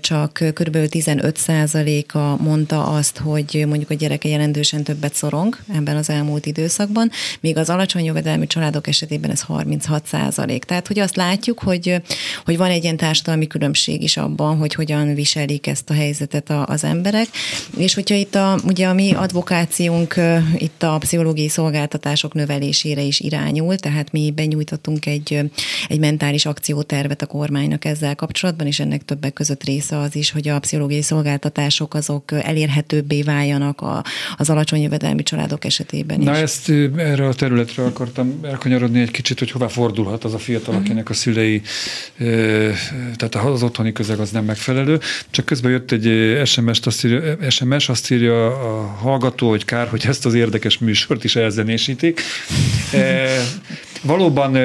csak 0.00 0.32
kb. 0.32 0.76
15%-a 0.76 2.42
mondta 2.42 2.86
azt, 2.86 3.18
hogy 3.18 3.64
mondjuk 3.68 3.90
a 3.90 3.94
gyereke 3.94 4.28
jelentősen 4.28 4.82
többet 4.82 5.14
szorong 5.14 5.35
ebben 5.74 5.96
az 5.96 6.10
elmúlt 6.10 6.46
időszakban, 6.46 7.10
míg 7.40 7.56
az 7.56 7.70
alacsony 7.70 8.04
jövedelmű 8.04 8.46
családok 8.46 8.86
esetében 8.86 9.30
ez 9.30 9.42
36 9.42 10.06
százalék. 10.06 10.64
Tehát, 10.64 10.86
hogy 10.86 10.98
azt 10.98 11.16
látjuk, 11.16 11.58
hogy, 11.58 12.02
hogy 12.44 12.56
van 12.56 12.70
egy 12.70 12.82
ilyen 12.82 12.96
társadalmi 12.96 13.46
különbség 13.46 14.02
is 14.02 14.16
abban, 14.16 14.56
hogy 14.56 14.74
hogyan 14.74 15.14
viselik 15.14 15.66
ezt 15.66 15.90
a 15.90 15.94
helyzetet 15.94 16.50
az 16.64 16.84
emberek. 16.84 17.26
És 17.76 17.94
hogyha 17.94 18.14
itt 18.14 18.34
a, 18.34 18.58
ugye 18.64 18.88
a 18.88 18.92
mi 18.92 19.12
advokációnk 19.12 20.14
itt 20.56 20.82
a 20.82 20.98
pszichológiai 20.98 21.48
szolgáltatások 21.48 22.34
növelésére 22.34 23.00
is 23.00 23.20
irányul, 23.20 23.76
tehát 23.76 24.12
mi 24.12 24.32
benyújtottunk 24.34 25.06
egy, 25.06 25.50
egy 25.88 25.98
mentális 25.98 26.46
akciótervet 26.46 27.22
a 27.22 27.26
kormánynak 27.26 27.84
ezzel 27.84 28.14
kapcsolatban, 28.14 28.66
és 28.66 28.80
ennek 28.80 29.04
többek 29.04 29.32
között 29.32 29.64
része 29.64 29.98
az 29.98 30.16
is, 30.16 30.30
hogy 30.30 30.48
a 30.48 30.58
pszichológiai 30.58 31.02
szolgáltatások 31.02 31.94
azok 31.94 32.32
elérhetőbbé 32.32 33.22
váljanak 33.22 33.80
a, 33.80 34.04
az 34.36 34.50
alacsony 34.50 34.80
jövedelmi 34.80 35.22
családok 35.26 35.64
esetében 35.64 36.20
is. 36.20 36.26
Na 36.26 36.34
ezt 36.34 36.70
erre 36.96 37.26
a 37.26 37.34
területre 37.34 37.84
akartam 37.84 38.40
elkanyarodni 38.42 39.00
egy 39.00 39.10
kicsit, 39.10 39.38
hogy 39.38 39.50
hová 39.50 39.66
fordulhat 39.66 40.24
az 40.24 40.34
a 40.34 40.38
fiatal, 40.38 40.68
uh-huh. 40.68 40.84
akinek 40.84 41.10
a 41.10 41.14
szülei, 41.14 41.62
tehát 43.16 43.34
az 43.34 43.62
otthoni 43.62 43.92
közeg 43.92 44.18
az 44.18 44.30
nem 44.30 44.44
megfelelő. 44.44 45.00
Csak 45.30 45.44
közben 45.44 45.70
jött 45.70 45.92
egy 45.92 46.40
SMS-t, 46.46 46.86
azt 46.86 47.04
írja, 47.04 47.50
SMS, 47.50 47.88
azt 47.88 48.10
írja 48.10 48.46
a 48.46 48.86
hallgató, 48.86 49.48
hogy 49.48 49.64
kár, 49.64 49.88
hogy 49.88 50.04
ezt 50.06 50.26
az 50.26 50.34
érdekes 50.34 50.78
műsort 50.78 51.24
is 51.24 51.36
elzenésítik. 51.36 52.20
E, 52.92 53.40
valóban 54.02 54.56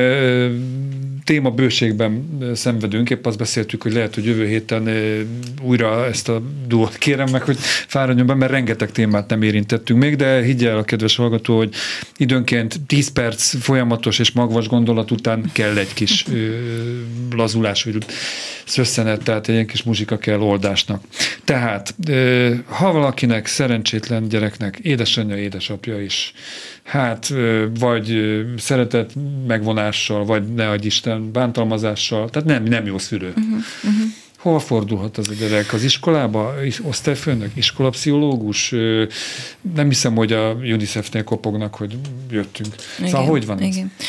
téma 1.24 1.50
bőségben 1.50 2.40
szenvedünk, 2.54 3.10
épp 3.10 3.26
azt 3.26 3.38
beszéltük, 3.38 3.82
hogy 3.82 3.94
lehet, 3.94 4.16
hogy 4.16 4.26
jövő 4.26 4.48
héten 4.48 4.90
újra 5.62 6.06
ezt 6.06 6.30
a 6.30 6.42
duót 6.68 6.98
kérem 6.98 7.30
meg, 7.32 7.42
hogy 7.42 7.58
fáradjon 7.88 8.26
be, 8.26 8.34
mert 8.34 8.52
rengeteg 8.52 8.92
témát 8.92 9.30
nem 9.30 9.42
érintettünk 9.42 10.00
még, 10.00 10.16
de 10.16 10.42
higgyel 10.42 10.78
a 10.78 10.84
kedves 10.84 11.16
hallgató, 11.16 11.58
hogy 11.58 11.74
időnként 12.18 12.80
10 12.88 13.12
perc 13.12 13.56
folyamatos 13.60 14.20
és 14.20 14.32
magvas 14.32 14.68
gondolat 14.68 15.12
után 15.12 15.50
kell 15.54 15.78
egy 15.78 15.94
kis 15.94 16.26
lazulás, 17.36 17.84
vagy 17.84 18.06
szösszenet, 18.66 19.24
tehát 19.24 19.48
egy 19.48 19.54
ilyen 19.54 19.68
kis 19.68 19.84
muzsika 19.84 20.18
kell 20.18 20.40
oldásnak. 20.40 21.04
Tehát, 21.44 21.96
ha 22.66 22.92
valakinek 22.92 23.46
szerencsétlen 23.46 24.28
gyereknek 24.28 24.80
édesanyja, 24.82 25.38
édesapja 25.38 26.02
is 26.02 26.34
hát 26.84 27.34
vagy 27.80 28.20
szeretet 28.58 29.14
megvonással, 29.48 30.26
vagy 30.26 30.54
ne 30.54 30.70
adj 30.70 30.86
Isten 30.86 31.32
bántalmazással, 31.32 32.30
tehát 32.30 32.48
nem, 32.48 32.64
nem 32.64 32.86
jó 32.86 32.98
szülő. 32.98 33.28
Uh-huh, 33.28 33.44
uh-huh. 33.84 34.12
Hol 34.38 34.60
fordulhat 34.60 35.18
az 35.18 35.30
a 35.30 35.34
gyerek? 35.34 35.74
Az 35.74 35.84
iskolába? 35.84 36.54
Osztályfőnök? 36.82 37.52
Iskolapszichológus? 37.54 38.70
Nem 39.74 39.88
hiszem, 39.88 40.16
hogy 40.16 40.34
a 40.34 40.52
UNICEF-nél 40.54 41.24
kopognak, 41.24 41.76
hogy 41.76 41.98
jöttünk. 42.30 42.70
Szóval 42.78 42.98
igen, 42.98 43.10
szóval 43.10 43.28
hogy 43.28 43.46
van 43.46 43.62
igen. 43.62 43.92
ez? 44.00 44.06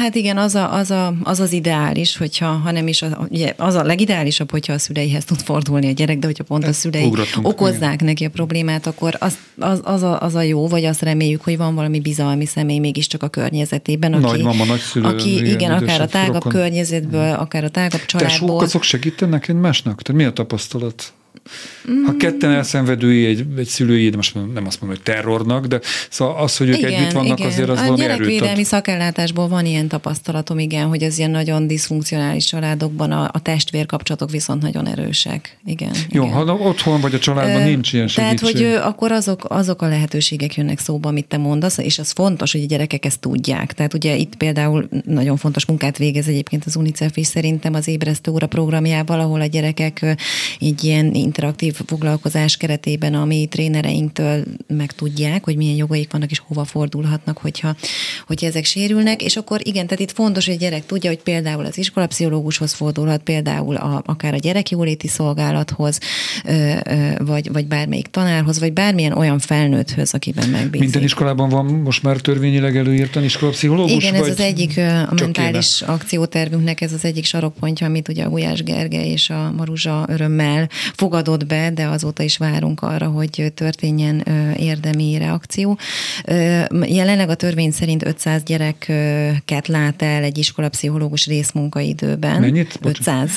Hát 0.00 0.14
igen, 0.14 0.38
az, 0.38 0.54
a, 0.54 0.74
az, 0.74 0.90
a, 0.90 1.14
az 1.22 1.40
az 1.40 1.52
ideális, 1.52 2.16
hogyha, 2.16 2.46
ha 2.46 2.70
nem 2.70 2.88
is, 2.88 3.02
a, 3.02 3.26
ugye, 3.30 3.54
az 3.56 3.74
a 3.74 3.82
legideálisabb, 3.82 4.50
hogyha 4.50 4.72
a 4.72 4.78
szüleihez 4.78 5.24
tud 5.24 5.40
fordulni 5.40 5.86
a 5.88 5.92
gyerek, 5.92 6.18
de 6.18 6.26
hogyha 6.26 6.44
pont 6.44 6.66
a 6.66 6.72
szülei 6.72 7.04
Ugratunk, 7.04 7.48
okozzák 7.48 7.94
igen. 7.94 8.06
neki 8.06 8.24
a 8.24 8.30
problémát, 8.30 8.86
akkor 8.86 9.16
az, 9.18 9.38
az, 9.58 9.80
az, 9.82 10.02
a, 10.02 10.20
az 10.20 10.34
a 10.34 10.42
jó, 10.42 10.68
vagy 10.68 10.84
azt 10.84 11.02
reméljük, 11.02 11.42
hogy 11.42 11.56
van 11.56 11.74
valami 11.74 12.00
bizalmi 12.00 12.46
személy 12.46 12.78
mégiscsak 12.78 13.22
a 13.22 13.28
környezetében, 13.28 14.12
aki, 14.12 14.22
Nagymama, 14.22 14.64
nagyszülő, 14.64 15.06
aki 15.06 15.34
igen, 15.34 15.46
igen 15.46 15.72
akár 15.72 16.00
a 16.00 16.06
tágabb 16.06 16.34
rokon. 16.34 16.52
környezetből, 16.52 17.34
akár 17.34 17.64
a 17.64 17.68
tágabb 17.68 18.04
családból. 18.04 18.38
Tesók 18.38 18.62
azok 18.62 18.82
segítenek 18.82 19.48
egymásnak? 19.48 20.02
Tehát 20.02 20.22
mi 20.22 20.26
a 20.28 20.32
tapasztalat? 20.32 21.12
Ha 22.06 22.16
ketten 22.16 22.50
elszenvedői 22.50 23.26
egy, 23.26 23.44
egy 23.56 23.66
szülői, 23.66 24.08
de 24.08 24.16
most 24.16 24.34
nem 24.34 24.66
azt 24.66 24.80
mondom, 24.80 24.88
hogy 24.88 25.14
terrornak, 25.14 25.66
de 25.66 25.80
szóval 26.10 26.42
az, 26.42 26.56
hogy 26.56 26.68
ők 26.68 26.78
igen, 26.78 26.92
együtt 26.92 27.12
vannak, 27.12 27.38
igen. 27.38 27.50
azért 27.50 27.68
az 27.68 27.78
a 27.78 27.82
valami 27.82 28.00
gyerekvédelmi 28.00 28.64
szakellátásból 28.64 29.48
van 29.48 29.66
ilyen 29.66 29.88
tapasztalatom, 29.88 30.58
igen, 30.58 30.86
hogy 30.86 31.02
az 31.02 31.18
ilyen 31.18 31.30
nagyon 31.30 31.66
diszfunkcionális 31.66 32.44
családokban 32.44 33.12
a, 33.12 33.30
a 33.32 33.40
testvér 33.42 33.86
kapcsolatok 33.86 34.30
viszont 34.30 34.62
nagyon 34.62 34.86
erősek. 34.86 35.58
Igen, 35.64 35.92
Jó, 36.10 36.22
igen. 36.22 36.34
ha 36.34 36.54
otthon 36.54 37.00
vagy 37.00 37.14
a 37.14 37.18
családban 37.18 37.62
Ö, 37.62 37.64
nincs 37.64 37.92
ilyen 37.92 38.08
segítség. 38.08 38.38
Tehát, 38.38 38.72
hogy 38.80 38.88
akkor 38.90 39.12
azok, 39.12 39.44
azok 39.48 39.82
a 39.82 39.88
lehetőségek 39.88 40.54
jönnek 40.54 40.78
szóba, 40.78 41.08
amit 41.08 41.26
te 41.26 41.36
mondasz, 41.36 41.78
és 41.78 41.98
az 41.98 42.10
fontos, 42.10 42.52
hogy 42.52 42.62
a 42.62 42.66
gyerekek 42.66 43.04
ezt 43.04 43.20
tudják. 43.20 43.72
Tehát 43.72 43.94
ugye 43.94 44.16
itt 44.16 44.36
például 44.36 44.88
nagyon 45.04 45.36
fontos 45.36 45.66
munkát 45.66 45.98
végez 45.98 46.28
egyébként 46.28 46.64
az 46.66 46.76
UNICEF 46.76 47.16
is 47.16 47.26
szerintem 47.26 47.74
az 47.74 47.88
ébresztő 47.88 48.30
óra 48.30 48.46
programjával, 48.46 49.20
ahol 49.20 49.40
a 49.40 49.46
gyerekek 49.46 50.16
egy 50.60 50.84
ilyen 50.84 51.14
interaktív 51.32 51.74
foglalkozás 51.86 52.56
keretében 52.56 53.14
a 53.14 53.24
mi 53.24 53.46
trénereinktől 53.50 54.44
meg 54.66 54.92
tudják, 54.92 55.44
hogy 55.44 55.56
milyen 55.56 55.76
jogaik 55.76 56.12
vannak, 56.12 56.30
és 56.30 56.42
hova 56.46 56.64
fordulhatnak, 56.64 57.38
hogyha, 57.38 57.76
hogyha 58.26 58.46
ezek 58.46 58.64
sérülnek. 58.64 59.22
És 59.22 59.36
akkor 59.36 59.60
igen, 59.62 59.86
tehát 59.86 60.00
itt 60.00 60.12
fontos, 60.12 60.46
hogy 60.46 60.54
a 60.54 60.58
gyerek 60.58 60.86
tudja, 60.86 61.10
hogy 61.10 61.22
például 61.22 61.64
az 61.64 61.78
iskolapszichológushoz 61.78 62.72
fordulhat, 62.72 63.22
például 63.22 63.76
a, 63.76 64.02
akár 64.06 64.34
a 64.34 64.36
gyerekjóléti 64.36 65.08
szolgálathoz, 65.08 65.98
vagy, 67.18 67.52
vagy 67.52 67.66
bármelyik 67.66 68.06
tanárhoz, 68.06 68.58
vagy 68.58 68.72
bármilyen 68.72 69.12
olyan 69.12 69.38
felnőtthöz, 69.38 70.14
akiben 70.14 70.48
megbízik. 70.48 70.80
Minden 70.80 71.02
iskolában 71.02 71.48
van 71.48 71.64
most 71.64 72.02
már 72.02 72.16
törvényileg 72.16 72.76
előírtan 72.76 73.24
iskolapszichológus? 73.24 74.04
Igen, 74.04 74.14
ez 74.14 74.28
az 74.28 74.40
egyik 74.40 74.78
a 74.78 75.14
mentális 75.14 75.78
kéne? 75.78 75.92
akciótervünknek, 75.92 76.80
ez 76.80 76.92
az 76.92 77.04
egyik 77.04 77.24
sarokpontja, 77.24 77.86
amit 77.86 78.08
ugye 78.08 78.24
a 78.24 78.28
Gulyás 78.28 78.62
Gerge 78.62 79.06
és 79.06 79.30
a 79.30 79.52
Maruzsa 79.56 80.04
örömmel 80.08 80.68
fogadott 81.22 81.46
be, 81.46 81.70
de 81.70 81.86
azóta 81.86 82.22
is 82.22 82.36
várunk 82.36 82.80
arra, 82.82 83.06
hogy 83.06 83.52
történjen 83.54 84.18
érdemi 84.58 85.18
reakció. 85.18 85.78
Jelenleg 86.86 87.28
a 87.28 87.34
törvény 87.34 87.70
szerint 87.70 88.06
500 88.06 88.42
gyereket 88.42 89.68
lát 89.68 90.02
el 90.02 90.22
egy 90.22 90.38
iskolapszichológus 90.38 91.26
részmunkaidőben. 91.26 92.40
Mennyit? 92.40 92.78
500. 92.82 93.30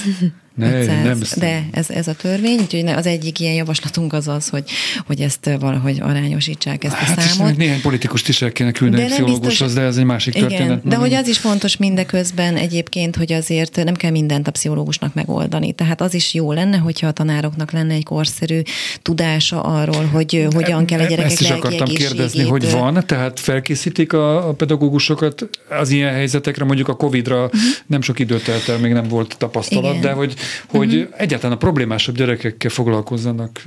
Ne, 0.56 0.80
500, 0.80 1.04
nem 1.04 1.20
de 1.38 1.68
ez, 1.72 1.90
ez 1.90 2.08
a 2.08 2.14
törvény, 2.14 2.60
úgyhogy 2.60 2.88
az 2.88 3.06
egyik 3.06 3.40
ilyen 3.40 3.54
javaslatunk 3.54 4.14
az 4.14 4.28
az, 4.28 4.50
hogy, 4.50 4.64
hogy 5.08 5.22
ezt 5.22 5.50
valahogy 5.60 6.00
arányosítsák 6.02 6.84
ezt 6.84 6.94
hát 6.94 7.18
a 7.18 7.22
számot. 7.22 7.58
néhány 7.58 7.82
politikus 7.82 8.28
is 8.28 8.42
el 8.42 8.52
kéne 8.52 8.72
küldeni 8.72 9.04
de 9.04 9.10
pszichológushoz, 9.10 9.74
de 9.74 9.82
ez 9.82 9.98
egy 9.98 10.04
másik 10.04 10.36
igen, 10.36 10.48
történet. 10.48 10.88
De 10.88 10.96
hogy 10.96 11.14
az 11.14 11.28
is 11.28 11.38
fontos 11.38 11.78
mindeközben 11.78 12.56
egyébként, 12.56 13.16
hogy 13.16 13.34
azért 13.34 13.84
nem 13.84 13.94
kell 13.94 14.12
mindent 14.12 14.48
a 14.48 14.52
pszichológusnak 14.52 15.14
megoldani. 15.14 15.72
Tehát 15.72 16.02
az 16.02 16.14
is 16.14 16.34
jó 16.34 16.52
lenne, 16.52 16.78
hogyha 16.78 17.08
a 17.08 17.12
tanároknak 17.12 17.72
lenne 17.72 17.94
egy 17.94 18.04
korszerű 18.04 18.62
tudása 19.02 19.62
arról, 19.62 20.06
hogy 20.06 20.48
hogyan 20.54 20.86
kell 20.86 21.00
a 21.00 21.06
gyerekek 21.06 21.32
Ezt 21.32 21.42
is 21.42 21.50
akartam 21.50 21.88
kérdezni, 21.88 22.44
hogy 22.44 22.72
van, 22.72 23.04
tehát 23.06 23.40
felkészítik 23.40 24.14
a, 24.14 24.50
a 24.50 24.54
pedagógusokat 24.54 25.50
az 25.80 25.90
ilyen 25.90 26.14
helyzetekre, 26.14 26.66
mondjuk 26.66 26.88
a 26.88 26.96
Covid-ra 26.96 27.44
uh-huh. 27.44 27.62
nem 27.86 28.02
sok 28.02 28.20
időt 28.20 28.44
telt 28.44 28.70
el, 28.70 28.78
még 28.78 28.92
nem 28.92 29.08
volt 29.08 29.36
tapasztalat, 29.38 29.90
Igen. 29.90 30.02
de 30.02 30.12
hogy 30.12 30.34
hogy 30.68 30.94
uh-huh. 30.94 31.14
egyáltalán 31.18 31.56
a 31.56 31.60
problémásabb 31.60 32.16
gyerekekkel 32.16 32.70
foglalkozzanak. 32.70 33.64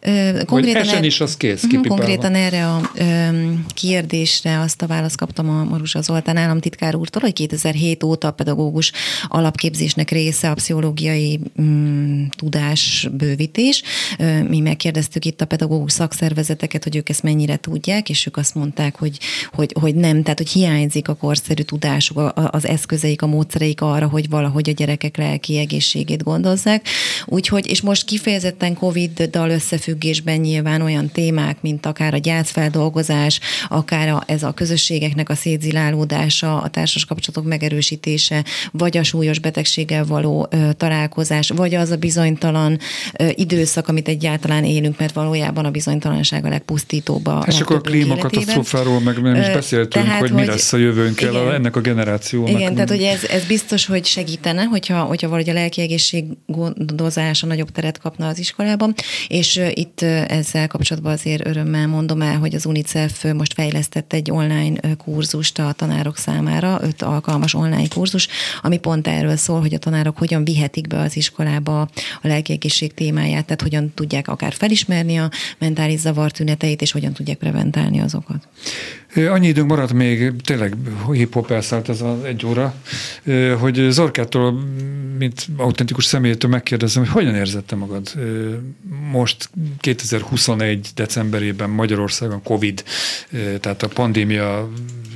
Ö, 0.00 0.44
konkrétan 0.46 0.82
esen 0.82 1.04
is 1.04 1.20
az 1.20 1.36
kész, 1.36 1.62
uh-huh, 1.62 1.86
Konkrétan 1.86 2.34
erre 2.34 2.68
a 2.68 2.90
ö, 2.94 3.02
kérdésre 3.74 4.60
azt 4.60 4.82
a 4.82 4.86
választ 4.86 5.16
kaptam 5.16 5.50
a 5.50 5.64
Marusa 5.64 6.00
Zoltán 6.00 6.36
államtitkár 6.36 6.94
úrtól, 6.94 7.22
hogy 7.22 7.32
2007 7.32 8.02
óta 8.02 8.28
a 8.28 8.30
pedagógus 8.30 8.92
alapképzésnek 9.28 10.10
része 10.10 10.50
a 10.50 10.54
pszichológiai 10.54 11.40
mm, 11.60 12.24
tudásbővítés. 12.36 13.82
Mi 14.48 14.60
megkérdeztük 14.60 15.24
itt 15.24 15.40
a 15.40 15.46
pedagógus 15.46 15.92
szakszervezeteket, 15.92 16.82
hogy 16.82 16.96
ők 16.96 17.08
ezt 17.08 17.22
mennyire 17.22 17.56
tudják, 17.56 18.08
és 18.08 18.26
ők 18.26 18.36
azt 18.36 18.54
mondták, 18.54 18.96
hogy, 18.96 19.18
hogy, 19.52 19.74
hogy 19.80 19.94
nem, 19.94 20.22
tehát 20.22 20.38
hogy 20.38 20.50
hiányzik 20.50 21.08
a 21.08 21.14
korszerű 21.14 21.62
tudásuk, 21.62 22.32
az 22.34 22.66
eszközeik, 22.66 23.22
a 23.22 23.26
módszereik 23.26 23.80
arra, 23.80 24.08
hogy 24.08 24.28
valahogy 24.28 24.68
a 24.68 24.72
gyerekek 24.72 25.16
lelki 25.16 25.52
egészségét 26.02 26.22
gondozzák. 26.22 26.86
Úgyhogy, 27.26 27.66
és 27.66 27.80
most 27.80 28.04
kifejezetten 28.04 28.74
COVID-dal 28.74 29.50
összefüggésben 29.50 30.40
nyilván 30.40 30.82
olyan 30.82 31.08
témák, 31.08 31.56
mint 31.60 31.86
akár 31.86 32.14
a 32.14 32.16
gyászfeldolgozás, 32.16 33.40
akár 33.68 34.08
a, 34.08 34.22
ez 34.26 34.42
a 34.42 34.52
közösségeknek 34.52 35.28
a 35.28 35.34
szétzilálódása, 35.34 36.60
a 36.60 36.68
társas 36.68 37.04
kapcsolatok 37.04 37.48
megerősítése, 37.48 38.44
vagy 38.72 38.96
a 38.96 39.02
súlyos 39.02 39.38
betegséggel 39.38 40.04
való 40.04 40.48
ö, 40.50 40.72
találkozás, 40.76 41.48
vagy 41.48 41.74
az 41.74 41.90
a 41.90 41.96
bizonytalan 41.96 42.78
ö, 43.18 43.28
időszak, 43.34 43.88
amit 43.88 44.08
egyáltalán 44.08 44.64
élünk, 44.64 44.98
mert 44.98 45.14
valójában 45.14 45.64
a 45.64 45.70
bizonytalanság 45.70 46.44
a 46.44 46.48
legpusztítóbb 46.48 47.26
a 47.26 47.44
És 47.46 47.60
akkor 47.60 47.76
a 47.76 47.80
klímakatasztrófáról 47.80 49.00
meg 49.00 49.22
nem 49.22 49.34
is 49.34 49.50
beszéltünk, 49.50 50.04
tehát, 50.04 50.20
hogy, 50.20 50.30
hogy 50.30 50.40
mi 50.40 50.46
lesz 50.46 50.72
a 50.72 50.76
jövőnkkel 50.76 51.30
igen, 51.30 51.52
ennek 51.52 51.76
a 51.76 51.80
generációnak. 51.80 52.50
Igen, 52.50 52.72
tehát 52.74 52.88
hogy 52.88 53.02
ez, 53.02 53.24
ez 53.24 53.44
biztos, 53.44 53.86
hogy 53.86 54.04
segítene, 54.04 54.62
hogyha, 54.62 55.02
hogyha 55.12 55.28
valahogy 55.28 55.50
a 55.50 55.52
lelki 55.52 55.80
egészség 55.92 56.24
gondozása 56.46 57.46
nagyobb 57.46 57.70
teret 57.70 57.98
kapna 57.98 58.26
az 58.26 58.38
iskolában, 58.38 58.94
és 59.28 59.60
itt 59.74 60.02
ezzel 60.02 60.68
kapcsolatban 60.68 61.12
azért 61.12 61.46
örömmel 61.46 61.86
mondom 61.86 62.22
el, 62.22 62.38
hogy 62.38 62.54
az 62.54 62.66
UNICEF 62.66 63.24
most 63.32 63.52
fejlesztett 63.52 64.12
egy 64.12 64.30
online 64.30 64.94
kurzust 64.96 65.58
a 65.58 65.72
tanárok 65.72 66.16
számára, 66.16 66.78
öt 66.82 67.02
alkalmas 67.02 67.54
online 67.54 67.88
kurzus, 67.88 68.28
ami 68.62 68.78
pont 68.78 69.06
erről 69.06 69.36
szól, 69.36 69.60
hogy 69.60 69.74
a 69.74 69.78
tanárok 69.78 70.18
hogyan 70.18 70.44
vihetik 70.44 70.86
be 70.86 70.98
az 70.98 71.16
iskolába 71.16 71.80
a 72.22 72.26
lelki 72.26 72.52
egészség 72.52 72.94
témáját, 72.94 73.44
tehát 73.44 73.62
hogyan 73.62 73.92
tudják 73.94 74.28
akár 74.28 74.52
felismerni 74.52 75.16
a 75.16 75.30
mentális 75.58 76.00
zavartüneteit, 76.00 76.82
és 76.82 76.92
hogyan 76.92 77.12
tudják 77.12 77.38
preventálni 77.38 78.00
azokat. 78.00 78.48
Annyi 79.14 79.46
időnk 79.46 79.68
maradt 79.68 79.92
még, 79.92 80.32
tényleg 80.44 80.76
hip-hop 81.12 81.50
elszállt 81.50 81.88
ez 81.88 82.00
az 82.00 82.24
egy 82.24 82.46
óra, 82.46 82.74
hogy 83.58 83.86
Zorkától, 83.90 84.62
mint 85.18 85.46
autentikus 85.56 86.04
személytől 86.04 86.50
megkérdezem, 86.50 87.02
hogy 87.02 87.12
hogyan 87.12 87.34
érzette 87.34 87.76
magad 87.76 88.12
most 89.10 89.50
2021 89.78 90.88
decemberében 90.94 91.70
Magyarországon 91.70 92.42
Covid, 92.42 92.84
tehát 93.60 93.82
a 93.82 93.88
pandémia 93.88 94.68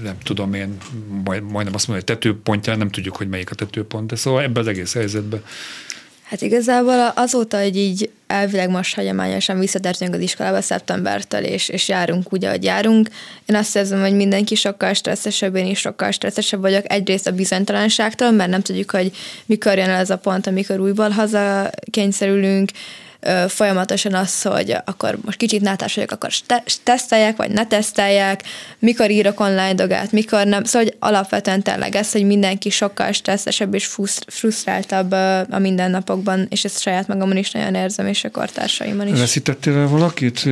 nem 0.03 0.17
tudom 0.23 0.55
én, 0.55 0.77
majdnem 1.25 1.75
azt 1.75 1.89
mondom, 1.89 1.95
hogy 1.95 2.05
tetőpontján, 2.05 2.79
nem 2.79 2.91
tudjuk, 2.91 3.17
hogy 3.17 3.29
melyik 3.29 3.51
a 3.51 3.55
tetőpont, 3.55 4.07
de 4.07 4.17
szóval 4.17 4.43
ebben 4.43 4.63
az 4.63 4.69
egész 4.69 4.95
helyzetben 4.95 5.43
Hát 6.29 6.43
igazából 6.43 7.13
azóta, 7.15 7.63
hogy 7.63 7.77
így 7.77 8.11
elvileg 8.27 8.71
most 8.71 8.95
hagyományosan 8.95 9.59
visszatértünk 9.59 10.15
az 10.15 10.21
iskolába 10.21 10.61
szeptembertől, 10.61 11.41
és, 11.41 11.69
és 11.69 11.89
járunk 11.89 12.33
úgy, 12.33 12.45
ahogy 12.45 12.65
járunk. 12.65 13.09
Én 13.47 13.57
azt 13.57 13.77
érzem, 13.77 14.01
hogy 14.01 14.15
mindenki 14.15 14.55
sokkal 14.55 14.93
stresszesebb, 14.93 15.57
én 15.57 15.67
is 15.67 15.79
sokkal 15.79 16.11
stresszesebb 16.11 16.61
vagyok. 16.61 16.93
Egyrészt 16.93 17.27
a 17.27 17.33
bizonytalanságtól, 17.33 18.31
mert 18.31 18.51
nem 18.51 18.63
tudjuk, 18.63 18.91
hogy 18.91 19.13
mikor 19.47 19.77
jön 19.77 19.89
el 19.89 20.01
ez 20.01 20.11
a 20.11 20.19
pont, 20.19 20.47
amikor 20.47 20.81
újból 20.81 21.11
haza 21.11 21.71
kényszerülünk, 21.91 22.71
folyamatosan 23.49 24.15
az, 24.15 24.43
hogy 24.43 24.77
akkor 24.85 25.19
most 25.25 25.39
kicsit 25.39 25.61
nátás 25.61 25.95
vagyok, 25.95 26.11
akkor 26.11 26.31
tesztelják, 26.83 27.37
vagy 27.37 27.51
ne 27.51 27.67
tesztelják, 27.67 28.43
mikor 28.79 29.11
írok 29.11 29.41
online 29.41 29.75
dogát, 29.75 30.13
mikor 30.13 30.47
nem. 30.47 30.65
Szóval 30.65 30.83
hogy 30.83 30.97
alapvetően 30.99 31.63
tényleg 31.63 31.95
ez, 31.95 32.13
hogy 32.13 32.25
mindenki 32.27 32.71
sokkal 32.71 33.13
stresszesebb 33.13 33.75
és 33.75 33.97
frusztráltabb 34.27 35.13
a 35.51 35.59
mindennapokban, 35.59 36.47
és 36.51 36.65
ezt 36.65 36.81
saját 36.81 37.09
magamon 37.09 37.37
is 37.37 37.51
nagyon 37.51 37.75
érzem, 37.75 38.07
és 38.07 38.25
a 38.25 38.31
kortársaimon 38.31 39.07
is. 39.07 39.19
Veszítettél 39.19 39.77
el 39.77 39.87
valakit? 39.87 40.45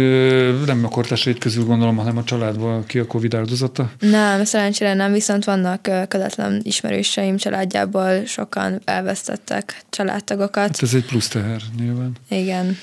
Nem 0.67 0.85
a 0.85 0.89
kortársaid 0.89 1.39
közül 1.39 1.65
gondolom, 1.65 1.97
hanem 1.97 2.17
a 2.17 2.25
családban 2.25 2.87
ki 2.87 2.99
a 2.99 3.07
Covid 3.07 3.35
áldozata? 3.35 3.91
Nem, 3.99 4.45
szerencsére 4.45 4.95
nem, 4.95 5.13
viszont 5.13 5.45
vannak 5.45 5.83
közvetlen 6.09 6.61
ismerőseim 6.63 7.37
családjából 7.37 8.25
sokan 8.27 8.81
elvesztettek 8.85 9.83
családtagokat. 9.91 10.63
Hát 10.63 10.83
ez 10.83 10.95
egy 10.95 11.05
plusz 11.05 11.29
teher 11.29 11.61
nyilván. 11.79 12.13
Igen, 12.29 12.64
igen. 12.65 12.77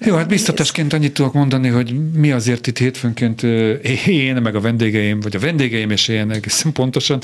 Jó, 0.00 0.14
hát 0.14 0.28
biztatásként 0.28 0.92
annyit 0.92 1.12
tudok 1.12 1.32
mondani, 1.32 1.68
hogy 1.68 1.94
mi 2.12 2.32
azért 2.32 2.66
itt 2.66 2.78
hétfőnként 2.78 3.42
én, 4.06 4.36
meg 4.36 4.54
a 4.54 4.60
vendégeim, 4.60 5.20
vagy 5.20 5.36
a 5.36 5.38
vendégeim 5.38 5.90
és 5.90 6.08
én 6.08 6.30
egészen 6.30 6.72
pontosan, 6.72 7.20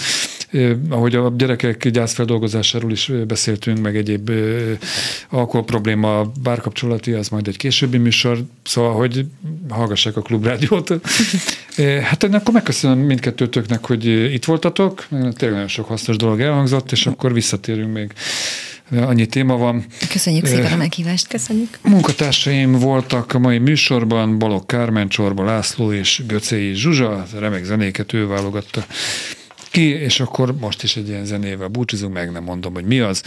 ahogy 0.88 1.14
a 1.14 1.32
gyerekek 1.36 1.88
gyászfeldolgozásáról 1.88 2.90
is 2.90 3.12
beszéltünk, 3.26 3.80
meg 3.80 3.96
egyéb 3.96 4.30
alkohol 5.30 5.64
probléma, 5.64 6.32
bárkapcsolati, 6.42 7.12
az 7.12 7.28
majd 7.28 7.48
egy 7.48 7.56
későbbi 7.56 7.98
műsor, 7.98 8.44
szóval, 8.62 8.94
hogy 8.94 9.26
hallgassák 9.68 10.16
a 10.16 10.22
klubrádiót. 10.22 10.92
Hát 12.02 12.22
én 12.22 12.34
akkor 12.34 12.54
megköszönöm 12.54 12.98
mindkettőtöknek, 12.98 13.86
hogy 13.86 14.06
itt 14.06 14.44
voltatok, 14.44 15.06
tényleg 15.08 15.50
nagyon 15.50 15.68
sok 15.68 15.88
hasznos 15.88 16.16
dolog 16.16 16.40
elhangzott, 16.40 16.92
és 16.92 17.06
akkor 17.06 17.32
visszatérünk 17.32 17.92
még 17.92 18.12
annyi 18.90 19.26
téma 19.26 19.56
van. 19.56 19.84
Köszönjük 20.08 20.46
szépen 20.46 20.72
a 20.72 20.76
meghívást. 20.76 21.28
Köszönjük. 21.28 21.78
Munkatársaim 21.82 22.72
voltak 22.72 23.34
a 23.34 23.38
mai 23.38 23.58
műsorban, 23.58 24.38
Balok 24.38 24.66
Kármen, 24.66 25.08
Csorba 25.08 25.44
László 25.44 25.92
és 25.92 26.22
Göcei 26.26 26.74
Zsuzsa, 26.74 27.26
remek 27.38 27.64
zenéket 27.64 28.12
ő 28.12 28.26
válogatta 28.26 28.86
ki, 29.70 29.88
és 29.88 30.20
akkor 30.20 30.54
most 30.58 30.82
is 30.82 30.96
egy 30.96 31.08
ilyen 31.08 31.24
zenével 31.24 31.68
búcsúzunk, 31.68 32.12
meg 32.12 32.32
nem 32.32 32.42
mondom, 32.42 32.74
hogy 32.74 32.84
mi 32.84 33.00
az. 33.00 33.22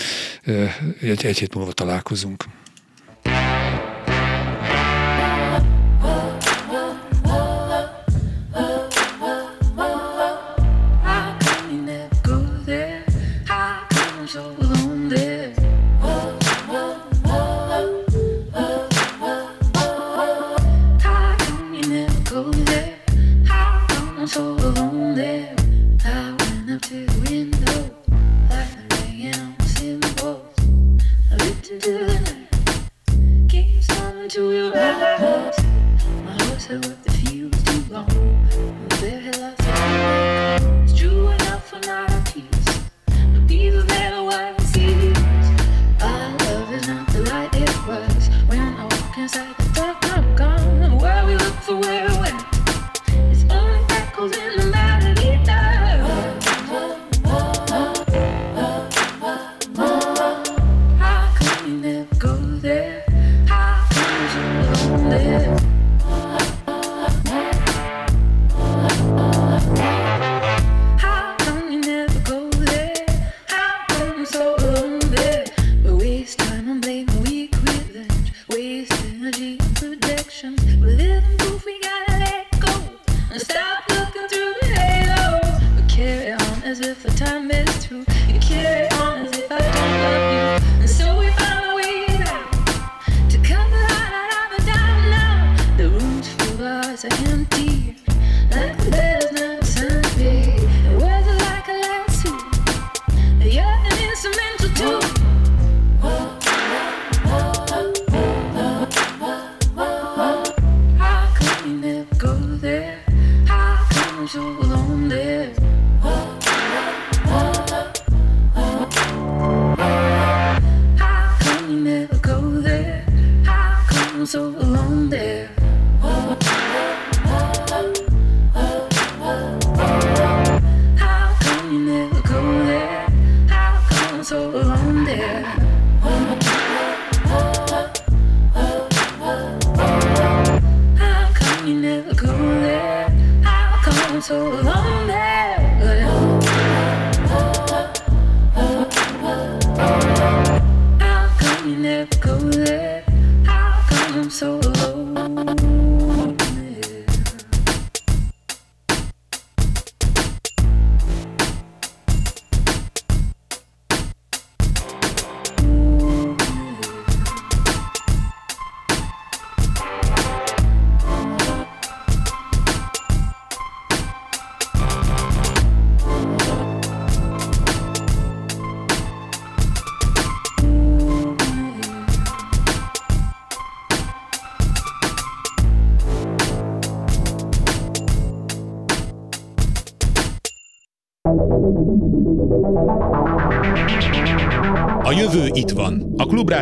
Egy, 1.01 1.25
egy 1.25 1.37
hét 1.37 1.55
múlva 1.55 1.71
találkozunk. 1.71 2.45
Keeps 31.75 31.91
something 33.87 34.29
to 34.29 34.53
your 34.53 34.77
house. 34.77 35.59
My 36.23 36.31
house, 36.31 36.69
I 36.69 37.14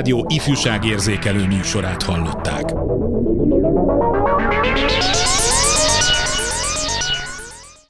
A 0.03 0.05
Klubrádió 0.05 0.35
ifjúságérzékelő 0.35 1.47
műsorát 1.47 2.03
hallották. 2.03 2.72